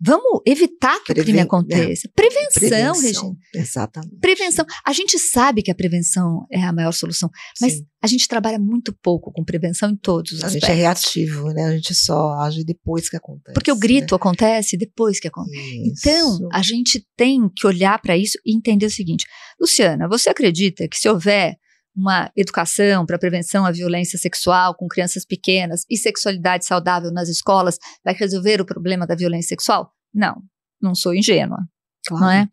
[0.00, 1.42] Vamos evitar que Preven o crime é.
[1.42, 2.08] aconteça.
[2.08, 2.10] É.
[2.14, 3.36] Prevenção, prevenção, Regina.
[3.54, 4.16] Exatamente.
[4.20, 4.66] Prevenção.
[4.84, 7.86] A gente sabe que a prevenção é a maior solução, mas Sim.
[8.02, 10.68] a gente trabalha muito pouco com prevenção em todos os a aspectos.
[10.68, 11.64] A gente é reativo, né?
[11.64, 13.54] A gente só age depois que acontece.
[13.54, 14.16] Porque o grito né?
[14.16, 15.82] acontece depois que acontece.
[15.86, 19.24] Então, a gente tem que olhar para isso e entender o seguinte.
[19.60, 21.56] Luciana, você acredita que se houver
[21.94, 27.78] uma educação para prevenção à violência sexual com crianças pequenas e sexualidade saudável nas escolas
[28.04, 29.92] vai resolver o problema da violência sexual?
[30.12, 30.42] Não,
[30.80, 31.58] não sou ingênua.
[32.06, 32.24] Claro.
[32.24, 32.48] Não é?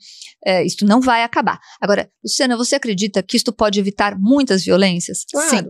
[0.46, 0.66] é?
[0.66, 1.60] Isto não vai acabar.
[1.82, 5.26] Agora, Luciana, você acredita que isto pode evitar muitas violências?
[5.32, 5.50] Claro.
[5.50, 5.66] Sim.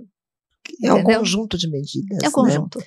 [0.83, 2.19] É um conjunto de medidas.
[2.23, 2.79] É um conjunto.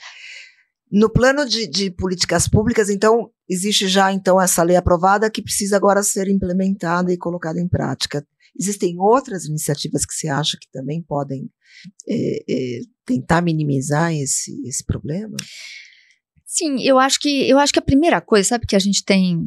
[0.92, 5.74] No plano de, de, políticas públicas, então, existe já então essa lei aprovada que precisa
[5.74, 8.22] agora ser implementada e colocada em prática.
[8.58, 11.48] Existem outras iniciativas que você acha que também podem
[12.06, 15.34] é, é, tentar minimizar esse, esse problema?
[16.44, 19.40] Sim, eu acho que eu acho que a primeira coisa, sabe, que a gente tem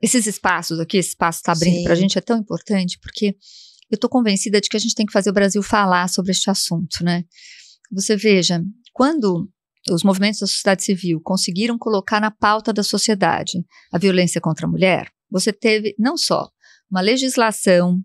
[0.00, 3.36] esses espaços aqui, esse espaço está abrindo para a gente é tão importante porque
[3.90, 6.48] eu estou convencida de que a gente tem que fazer o Brasil falar sobre este
[6.48, 7.24] assunto, né?
[7.90, 8.62] Você veja,
[8.92, 9.50] quando
[9.90, 14.70] os movimentos da sociedade civil conseguiram colocar na pauta da sociedade a violência contra a
[14.70, 16.48] mulher, você teve não só
[16.90, 17.98] uma legislação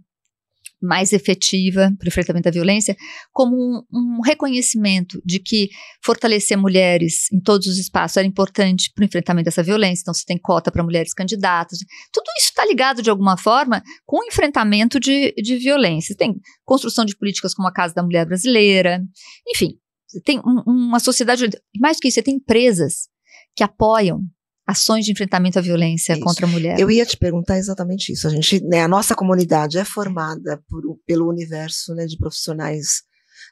[0.82, 2.96] mais efetiva para o enfrentamento da violência,
[3.32, 5.70] como um, um, reconhecimento de que
[6.04, 10.04] fortalecer mulheres em todos os espaços era importante para o enfrentamento dessa violência.
[10.04, 11.80] Então, você tem cota para mulheres candidatas.
[12.14, 16.16] Tudo isso está ligado, de alguma forma, com o enfrentamento de, de violência.
[16.16, 19.02] Tem construção de políticas como a Casa da Mulher Brasileira.
[19.48, 19.80] Enfim,
[20.24, 21.50] tem um, uma sociedade.
[21.80, 23.08] Mais do que isso, você tem empresas
[23.56, 24.22] que apoiam
[24.68, 26.22] ações de enfrentamento à violência isso.
[26.22, 26.78] contra a mulher.
[26.78, 28.28] Eu ia te perguntar exatamente isso.
[28.28, 33.04] A gente, né, a nossa comunidade é formada por, pelo universo né, de profissionais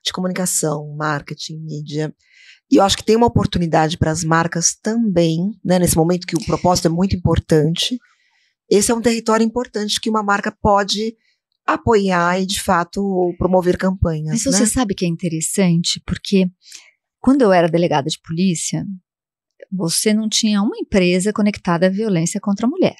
[0.03, 2.13] de comunicação, marketing, mídia.
[2.69, 6.35] E eu acho que tem uma oportunidade para as marcas também, né, nesse momento que
[6.35, 7.97] o propósito é muito importante.
[8.69, 11.15] Esse é um território importante que uma marca pode
[11.65, 14.43] apoiar e, de fato, promover campanhas.
[14.43, 14.51] Mas né?
[14.51, 16.47] você sabe que é interessante, porque
[17.19, 18.85] quando eu era delegada de polícia,
[19.71, 22.97] você não tinha uma empresa conectada à violência contra a mulher.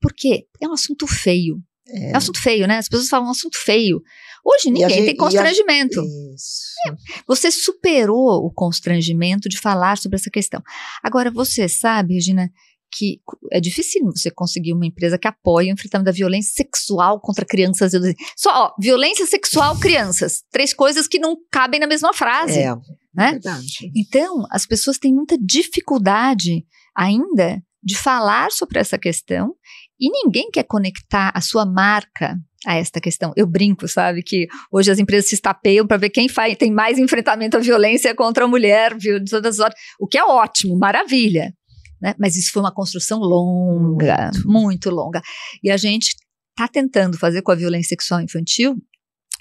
[0.00, 0.46] Por quê?
[0.62, 1.62] É um assunto feio.
[1.88, 2.10] É.
[2.10, 2.78] é, um assunto feio, né?
[2.78, 4.00] As pessoas falam um assunto feio.
[4.44, 6.00] Hoje ninguém gente, tem constrangimento.
[6.00, 6.94] É.
[7.26, 10.62] Você superou o constrangimento de falar sobre essa questão.
[11.02, 12.50] Agora, você sabe, Regina,
[12.90, 13.20] que
[13.52, 17.92] é difícil você conseguir uma empresa que apoie o enfrentamento da violência sexual contra crianças
[17.92, 18.32] e adolescentes.
[18.36, 20.42] Só, ó, violência sexual, crianças.
[20.50, 22.58] Três coisas que não cabem na mesma frase.
[22.58, 22.74] É,
[23.14, 23.32] né?
[23.32, 23.90] verdade.
[23.94, 26.64] Então, as pessoas têm muita dificuldade
[26.96, 29.54] ainda de falar sobre essa questão
[30.00, 33.32] e ninguém quer conectar a sua marca a esta questão.
[33.36, 36.98] Eu brinco, sabe, que hoje as empresas se estapeiam para ver quem faz, tem mais
[36.98, 40.76] enfrentamento à violência contra a mulher, viu, de todas as horas, o que é ótimo,
[40.76, 41.52] maravilha.
[42.00, 42.14] Né?
[42.18, 45.22] Mas isso foi uma construção longa, muito, muito longa.
[45.62, 46.14] E a gente
[46.50, 48.76] está tentando fazer com a violência sexual infantil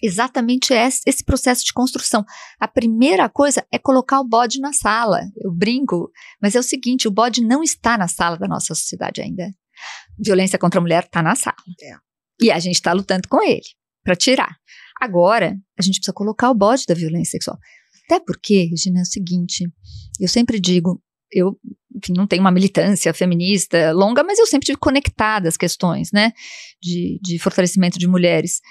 [0.02, 2.24] exatamente esse, esse, processo de construção.
[2.60, 5.22] A primeira coisa é colocar o bode na sala.
[5.36, 9.22] Eu brinco, mas é o seguinte: o bode não está na sala da nossa sociedade
[9.22, 9.52] ainda.
[10.18, 11.58] Violência contra a mulher está na sala.
[11.82, 11.96] É.
[12.42, 13.66] E a gente está lutando com ele
[14.04, 14.56] para tirar.
[15.02, 17.58] Agora, a gente precisa colocar o bode da violência sexual.
[18.06, 19.66] Até porque, Regina, é o seguinte:
[20.20, 21.60] eu sempre digo, eu
[21.98, 26.32] enfim, não tenho uma militância feminista longa, mas eu sempre tive conectada às questões, né,
[26.82, 28.62] de, de fortalecimento de mulheres.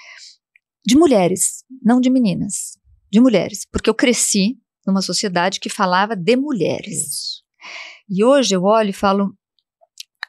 [0.85, 2.77] De mulheres, não de meninas,
[3.11, 7.41] de mulheres, porque eu cresci numa sociedade que falava de mulheres.
[8.09, 9.35] E hoje eu olho e falo,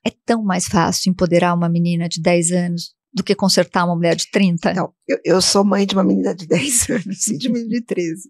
[0.05, 4.17] é tão mais fácil empoderar uma menina de 10 anos do que consertar uma mulher
[4.17, 4.75] de 30.
[4.75, 7.85] Não, eu, eu sou mãe de uma menina de 10 anos e de menina de
[7.85, 8.29] 13.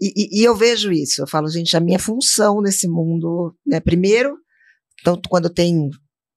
[0.00, 3.80] E, e, e, eu vejo isso, eu falo, gente, a minha função nesse mundo, né,
[3.80, 4.36] primeiro,
[5.04, 5.90] tanto quando tem,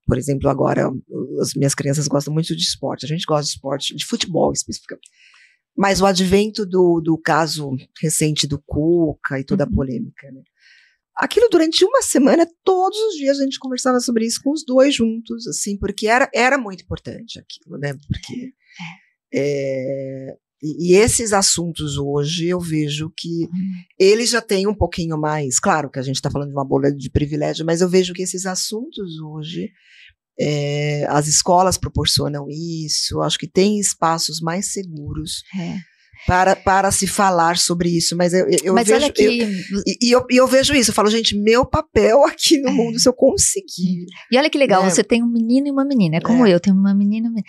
[0.05, 0.91] por exemplo, agora,
[1.39, 5.09] as minhas crianças gostam muito de esporte, a gente gosta de esporte, de futebol especificamente.
[5.75, 9.73] Mas o advento do, do caso recente do Cuca e toda a Uhum.
[9.73, 10.41] polêmica, né?
[11.15, 14.95] Aquilo durante uma semana, todos os dias a gente conversava sobre isso com os dois
[14.95, 17.93] juntos, assim, porque era, era muito importante aquilo, né?
[18.07, 18.53] Porque.
[19.33, 23.49] é, e, e esses assuntos hoje eu vejo que
[23.99, 25.59] eles já têm um pouquinho mais.
[25.59, 28.23] Claro que a gente está falando de uma bolha de privilégio, mas eu vejo que
[28.23, 29.69] esses assuntos hoje.
[30.39, 35.92] é, as escolas proporcionam isso, acho que tem espaços mais seguros É.
[36.25, 38.99] para, para se falar sobre isso, mas eu, eu Mas vejo.
[39.01, 39.41] olha eu- que.
[39.85, 43.07] e, e eu, eu vejo isso, eu falo, gente, meu papel aqui no mundo, se
[43.07, 44.05] eu conseguir.
[44.31, 44.89] E olha que legal, né?
[44.89, 47.35] você tem um menino e uma menina, é como eu, tenho uma menina e uma
[47.35, 47.45] menina.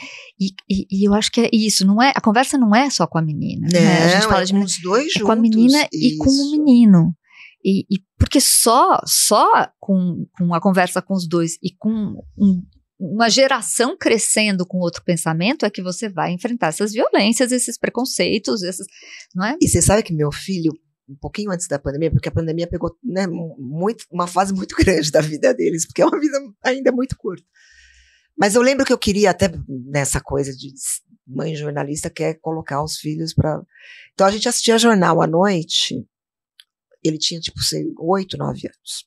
[0.68, 3.18] E, e, eu acho que é isso, não é, a conversa não é só com
[3.18, 4.04] a menina, né?
[4.04, 5.22] A gente Não, fala é de com menina, os dois é juntos.
[5.22, 6.50] com a menina e com o isso.
[6.52, 7.14] menino.
[7.64, 12.62] E, e porque só, só com, com a conversa com os dois e com um-
[12.98, 18.62] uma geração crescendo com outro pensamento é que você vai enfrentar essas violências, esses preconceitos,
[18.62, 18.86] esses,
[19.34, 19.56] não é?
[19.60, 20.72] E você sabe que meu filho,
[21.08, 25.10] um pouquinho antes da pandemia, porque a pandemia pegou né, muito, uma fase muito grande
[25.10, 27.44] da vida deles, porque é uma vida ainda muito curta.
[28.38, 30.72] Mas eu lembro que eu queria até nessa coisa de
[31.26, 33.62] mãe jornalista quer colocar os filhos para.
[34.12, 36.06] Então a gente assistia jornal à noite.
[37.02, 39.06] Ele tinha tipo sei, oito, nove anos.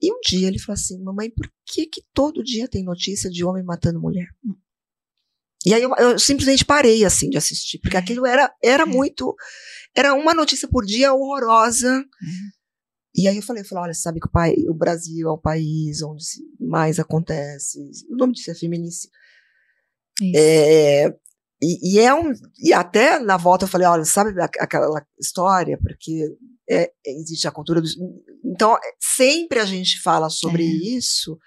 [0.00, 3.44] E um dia ele falou assim: "Mamãe, por que que todo dia tem notícia de
[3.44, 4.26] homem matando mulher?"
[5.64, 9.34] E aí eu, eu simplesmente parei assim de assistir, porque aquilo era era muito
[9.94, 12.04] era uma notícia por dia horrorosa.
[13.14, 15.36] E aí eu falei, eu falei, olha, sabe que o, pai, o Brasil é o
[15.36, 16.24] país onde
[16.60, 17.78] mais acontece.
[18.08, 19.10] O nome disso é feminicídio.
[20.34, 21.08] É,
[21.62, 22.32] e, e é um.
[22.58, 26.36] E até na volta eu falei, olha, sabe aquela história, porque
[26.68, 27.96] é- existe a cultura dos.
[28.50, 30.66] Então, é, sempre a gente fala sobre É.
[30.96, 31.38] isso,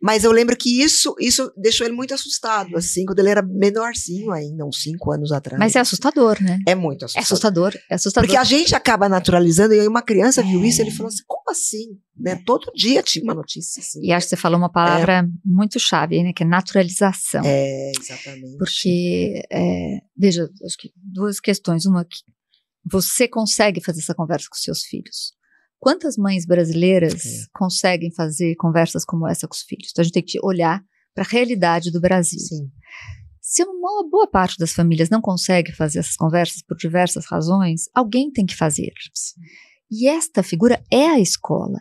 [0.00, 4.30] mas eu lembro que isso, isso deixou ele muito assustado, assim, quando ele era menorzinho
[4.30, 5.58] ainda, uns cinco anos atrás.
[5.58, 6.58] Mas é assustador, né?
[6.66, 7.22] É muito É assustador.
[7.22, 8.26] assustador, é assustador.
[8.28, 10.66] Porque a gente acaba naturalizando, e aí uma criança viu É.
[10.66, 11.98] isso, ele falou assim, como assim?
[12.18, 12.42] Né?
[12.46, 14.00] Todo dia tinha uma notícia assim.
[14.02, 16.32] E acho que você falou uma palavra muito chave, né?
[16.34, 17.42] Que é naturalização.
[17.44, 18.56] É, exatamente.
[18.58, 21.84] Porque, é, veja, acho que duas questões.
[21.86, 22.16] Uma que
[22.90, 25.34] você consegue fazer essa conversa com seus filhos.
[25.78, 27.44] Quantas mães brasileiras É.
[27.52, 29.90] conseguem fazer conversas como essa com os filhos?
[29.90, 30.82] Então a gente tem que olhar
[31.14, 32.40] para a realidade do Brasil.
[32.40, 32.70] Sim.
[33.40, 38.30] Se uma boa parte das famílias não consegue fazer essas conversas por diversas razões, alguém
[38.30, 38.92] tem que fazer.
[39.90, 41.78] E esta figura é a escola.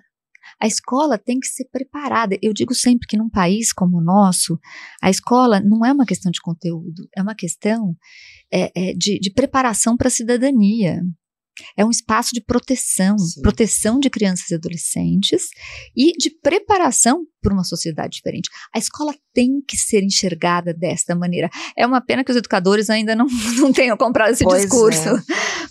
[0.61, 2.37] A escola tem que ser preparada.
[2.41, 4.59] Eu digo sempre que num país como o nosso,
[5.01, 7.95] a escola não é uma questão de conteúdo, é uma questão
[8.53, 11.01] é, é, de, de preparação para a cidadania.
[11.77, 13.41] É um espaço de proteção, Sim.
[13.41, 15.43] proteção de crianças e adolescentes
[15.95, 18.49] e de preparação para uma sociedade diferente.
[18.73, 21.49] A escola tem que ser enxergada desta maneira.
[21.77, 23.27] É uma pena que os educadores ainda não,
[23.59, 25.21] não tenham comprado esse Pois discurso, é.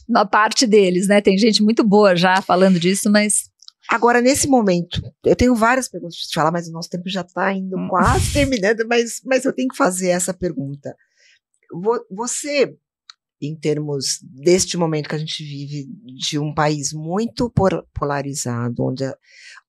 [0.08, 1.20] uma parte deles, né?
[1.20, 3.52] Tem gente muito boa já falando disso, mas
[3.86, 7.20] Agora, nesse momento, eu tenho várias perguntas para te falar, mas o nosso tempo já
[7.20, 7.86] está indo Hum.
[7.88, 10.96] quase terminando, mas, mas eu tenho que fazer essa pergunta.
[11.70, 12.74] Vo- Você,
[13.46, 15.86] em termos deste momento que a gente vive,
[16.16, 17.52] de um país muito
[17.92, 19.04] polarizado, onde,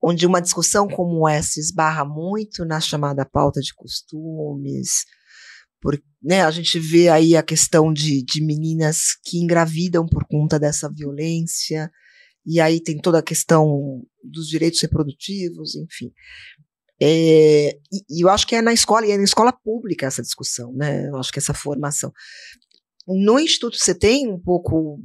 [0.02, 5.06] onde uma discussão como essa esbarra muito na chamada pauta de costumes,
[6.22, 10.92] né, a gente vê aí a questão de, de meninas que engravidam por conta dessa
[10.92, 11.92] violência,
[12.46, 16.12] e aí tem toda a questão dos direitos reprodutivos, enfim.
[17.02, 20.22] É, e, e eu acho que é na escola, e é na escola pública essa
[20.22, 21.08] discussão, né?
[21.08, 22.12] Eu acho que essa formação.
[23.08, 25.00] No Instituto você tem um pouco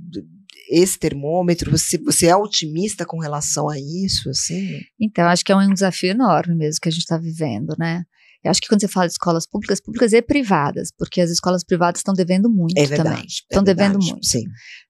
[0.70, 4.80] esse termômetro, você, você é otimista com relação a isso, assim?
[5.00, 8.04] Então, acho que é um desafio enorme mesmo que a gente está vivendo, né?
[8.42, 11.62] Eu acho que quando você fala de escolas públicas, públicas e privadas, porque as escolas
[11.62, 12.96] privadas estão devendo muito É também.
[12.96, 13.26] verdade.
[13.26, 14.24] Estão é devendo muito.
[14.24, 14.44] Sim.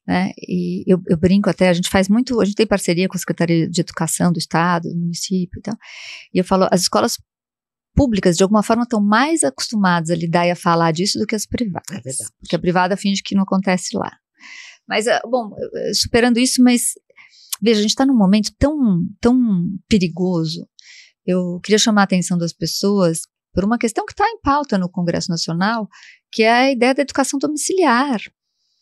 [0.07, 0.31] Né?
[0.39, 3.19] E eu, eu brinco até, a gente faz muito, a gente tem parceria com a
[3.19, 5.75] Secretaria de Educação do Estado, do município e tal.
[6.33, 7.17] E eu falo, as escolas
[7.95, 11.35] públicas, de alguma forma, estão mais acostumadas a lidar e a falar disso do que
[11.35, 11.91] as privadas.
[11.91, 12.31] É verdade.
[12.41, 14.17] Porque a privada finge que não acontece lá.
[14.89, 15.51] Mas, ah, bom,
[15.95, 16.95] superando isso, mas
[17.63, 19.39] veja, a gente está num momento tão, tão
[19.89, 20.67] perigoso.
[21.27, 23.21] Eu queria chamar a atenção das pessoas
[23.53, 25.89] por uma questão que está em pauta no Congresso Nacional,
[26.33, 28.21] que é a ideia da educação domiciliar.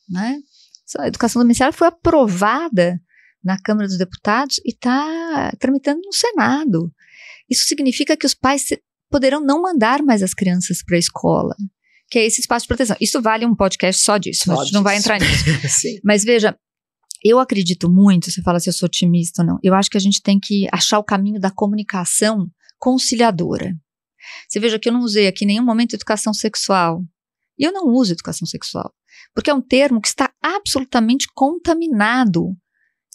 [0.09, 0.39] Né?
[0.87, 3.01] Essa educação domiciliar foi aprovada
[3.43, 6.93] na Câmara dos Deputados e está tramitando no Senado.
[7.49, 8.65] Isso significa que os pais
[9.11, 11.55] poderão não mandar mais as crianças para a escola,
[12.11, 12.97] que é esse espaço de proteção.
[13.01, 15.45] Isso vale um podcast só disso, Só a gente não vai entrar nisso.
[16.05, 16.57] Mas veja,
[17.25, 20.01] eu acredito muito, você fala se eu sou otimista ou não, eu acho que a
[20.01, 22.49] gente tem que achar o caminho da comunicação
[22.79, 23.75] conciliadora.
[24.49, 27.03] Você veja que eu não usei aqui em nenhum momento educação sexual.
[27.59, 28.93] E eu não uso educação sexual.
[29.35, 32.57] Porque é um termo que está absolutamente contaminado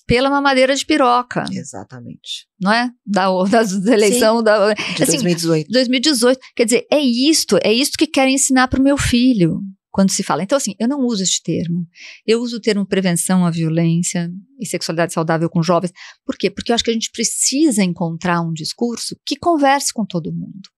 [0.06, 1.46] pela mamadeira de piroca.
[1.52, 2.48] Exatamente.
[2.60, 2.90] Não é?
[3.06, 4.74] Da, da eleição Sim, da.
[4.74, 5.72] De assim, 2018.
[5.72, 6.40] 2018.
[6.56, 9.62] Quer dizer, é isto, é isto que querem ensinar para o meu filho
[9.94, 10.42] quando se fala.
[10.44, 11.88] Então, assim, eu não uso este termo.
[12.26, 14.30] Eu uso o termo prevenção à violência
[14.60, 15.94] e sexualidade saudável com jovens.
[16.26, 16.50] Por quê?
[16.50, 20.70] Porque eu acho que a gente precisa encontrar um discurso que converse com todo mundo.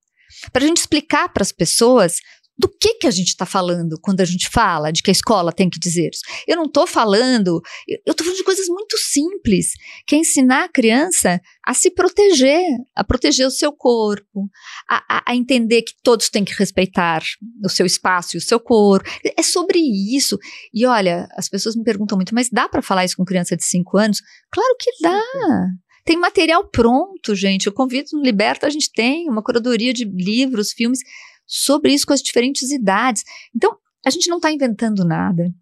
[0.52, 2.18] Para a gente explicar para as pessoas
[2.58, 5.52] do que que a gente está falando quando a gente fala de que a escola
[5.52, 6.22] tem que dizer isso.
[6.48, 9.74] Eu não estou falando, eu estou falando de coisas muito simples,
[10.08, 12.64] que é ensinar a criança a se proteger,
[12.96, 14.50] a proteger o seu corpo,
[14.90, 17.22] a, a, a entender que todos têm que respeitar
[17.64, 19.10] o seu espaço e o seu corpo.
[19.38, 20.38] É sobre isso.
[20.74, 23.66] E olha, as pessoas me perguntam muito, mas dá para falar isso com criança de
[23.66, 24.22] 5 anos?
[24.52, 25.22] Claro que dá.
[26.06, 27.66] Tem material pronto, gente.
[27.66, 31.00] Eu convido no Liberta, a gente tem uma curadoria de livros, filmes
[31.46, 33.24] sobre isso com as diferentes idades.
[33.56, 35.54] Então, a gente não está inventando nada.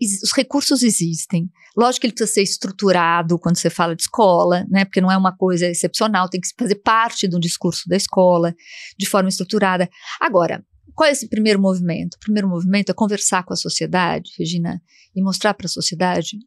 [0.00, 1.50] Os recursos existem.
[1.76, 4.84] Lógico que ele precisa ser estruturado quando você fala de escola, né?
[4.84, 8.54] Porque não é uma coisa excepcional, tem que fazer parte do discurso da escola,
[8.98, 9.88] de forma estruturada.
[10.18, 12.14] Agora, qual é esse primeiro movimento?
[12.14, 14.82] O primeiro movimento é conversar com a sociedade, Regina,
[15.14, 16.38] e mostrar para a sociedade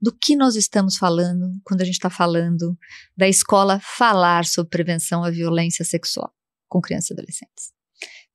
[0.00, 2.78] do que nós estamos falando quando a gente está falando
[3.16, 6.32] da escola falar sobre prevenção à violência sexual
[6.68, 7.79] com crianças e adolescentes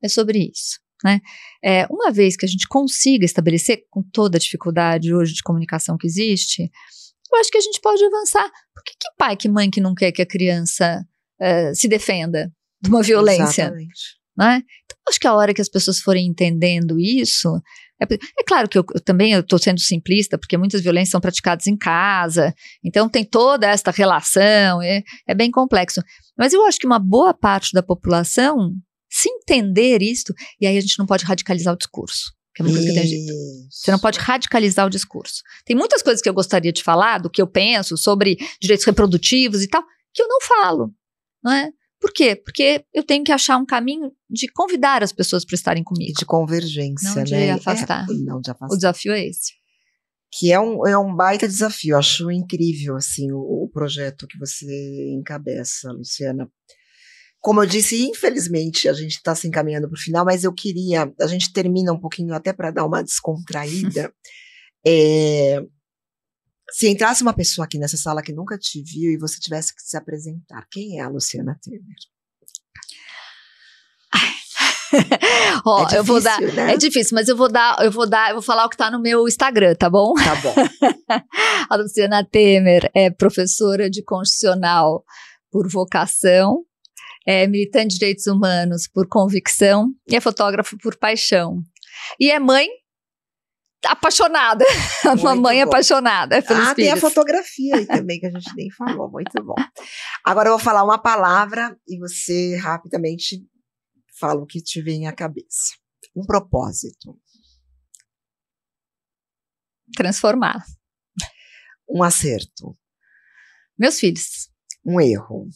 [0.04, 0.80] é sobre isso.
[1.04, 1.20] Né?
[1.64, 5.98] É, uma vez que a gente consiga estabelecer, com toda a dificuldade hoje de comunicação
[5.98, 6.70] que existe,
[7.32, 8.50] eu acho que a gente pode avançar.
[8.74, 11.06] Porque que pai, que mãe que não quer que a criança
[11.42, 13.64] uh, se defenda de uma violência?
[13.64, 14.16] Exatamente.
[14.38, 14.62] Né?
[14.86, 17.50] Então, acho que a hora que as pessoas forem entendendo isso,
[18.02, 21.68] é, é claro que eu, eu também estou sendo simplista, porque muitas violências são praticadas
[21.68, 26.02] em casa, então tem toda esta relação, é, é bem complexo.
[26.38, 28.74] Mas eu acho que uma boa parte da população
[29.16, 32.34] se entender isto, e aí a gente não pode radicalizar o discurso.
[32.54, 33.34] Que é uma coisa que tem dito.
[33.70, 35.42] Você não pode radicalizar o discurso.
[35.66, 39.64] Tem muitas coisas que eu gostaria de falar, do que eu penso sobre direitos reprodutivos
[39.64, 40.94] e tal, que eu não falo.
[41.42, 41.70] Não é?
[42.00, 42.36] Por quê?
[42.36, 46.14] Porque eu tenho que achar um caminho de convidar as pessoas para estarem comigo.
[46.18, 47.52] De convergência, não de né?
[47.52, 48.06] Afastar.
[48.10, 48.74] É, não de afastar.
[48.74, 49.54] O desafio é esse.
[50.38, 51.94] Que é um, é um baita desafio.
[51.94, 54.66] Eu acho incrível, assim, o, o projeto que você
[55.14, 56.50] encabeça, Luciana.
[57.46, 61.14] Como eu disse, infelizmente a gente está se encaminhando para o final, mas eu queria,
[61.22, 64.12] a gente termina um pouquinho até para dar uma descontraída.
[64.84, 65.62] é,
[66.72, 69.82] se entrasse uma pessoa aqui nessa sala que nunca te viu e você tivesse que
[69.84, 71.84] se apresentar, quem é a Luciana Temer?
[75.64, 76.42] Ó, é difícil, eu vou dar.
[76.42, 76.74] Né?
[76.74, 78.90] É difícil, mas eu vou dar, eu vou dar, eu vou falar o que está
[78.90, 80.16] no meu Instagram, tá bom?
[80.16, 80.56] Tá bom.
[81.70, 85.06] a Luciana Temer é professora de constitucional
[85.52, 86.66] por vocação
[87.26, 91.62] é militante de direitos humanos por convicção e é fotógrafo por paixão.
[92.20, 92.68] E é mãe
[93.86, 94.66] apaixonada,
[95.20, 95.70] uma mãe bom.
[95.70, 96.76] apaixonada pelos Ah, filhos.
[96.76, 99.54] tem a fotografia aí também que a gente nem falou, muito bom.
[100.24, 103.46] Agora eu vou falar uma palavra e você rapidamente
[104.20, 105.74] fala o que te vem à cabeça.
[106.16, 107.20] Um propósito.
[109.96, 110.64] Transformar.
[111.88, 112.76] Um acerto.
[113.78, 114.50] Meus filhos.
[114.86, 115.48] Um erro.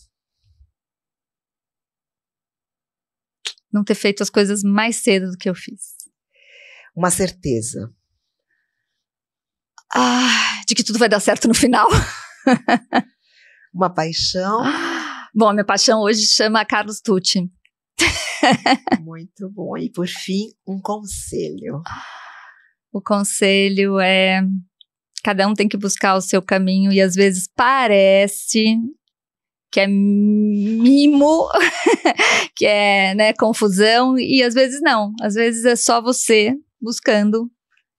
[3.71, 5.95] Não ter feito as coisas mais cedo do que eu fiz.
[6.95, 7.93] Uma certeza.
[9.93, 11.87] Ah, de que tudo vai dar certo no final.
[13.73, 14.63] Uma paixão.
[15.33, 17.49] Bom, minha paixão hoje chama Carlos Tucci.
[19.01, 19.77] Muito bom.
[19.77, 21.81] E por fim, um conselho.
[22.91, 24.41] O conselho é
[25.23, 28.77] cada um tem que buscar o seu caminho e às vezes parece
[29.71, 31.47] que é mimo,
[32.55, 35.13] que é né, confusão, e às vezes não.
[35.21, 37.49] Às vezes é só você buscando.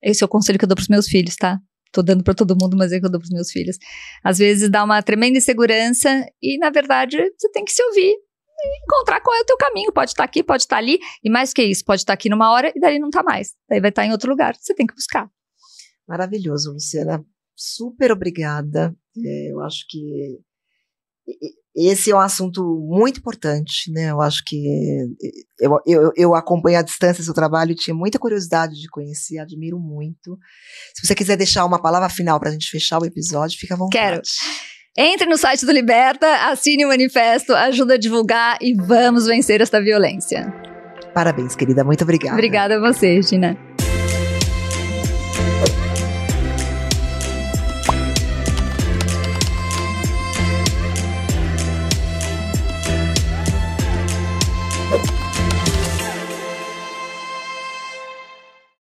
[0.02, 1.60] Esse é o conselho que eu dou para os meus filhos, tá?
[1.92, 3.76] Tô dando para todo mundo, mas é que eu dou para os meus filhos.
[4.22, 8.84] Às vezes dá uma tremenda insegurança e, na verdade, você tem que se ouvir e
[8.84, 9.92] encontrar qual é o teu caminho.
[9.92, 12.14] Pode estar tá aqui, pode estar tá ali, e mais que isso, pode estar tá
[12.14, 13.54] aqui numa hora e daí não tá mais.
[13.68, 14.54] Daí vai estar em outro lugar.
[14.56, 15.28] Você tem que buscar.
[16.08, 17.24] Maravilhoso, Luciana.
[17.56, 18.94] Super obrigada.
[19.16, 20.40] É, eu acho que
[21.76, 24.10] esse é um assunto muito importante, né?
[24.10, 24.56] Eu acho que
[25.60, 29.78] eu, eu, eu acompanho à distância seu trabalho e tinha muita curiosidade de conhecer, admiro
[29.78, 30.36] muito.
[30.94, 33.76] Se você quiser deixar uma palavra final para a gente fechar o episódio, fica à
[33.76, 34.02] vontade.
[34.02, 34.22] Quero.
[34.98, 39.80] Entre no site do Liberta, assine o manifesto, ajuda a divulgar e vamos vencer esta
[39.80, 40.52] violência.
[41.14, 41.84] Parabéns, querida.
[41.84, 42.34] Muito obrigada.
[42.34, 43.56] Obrigada a você, Gina.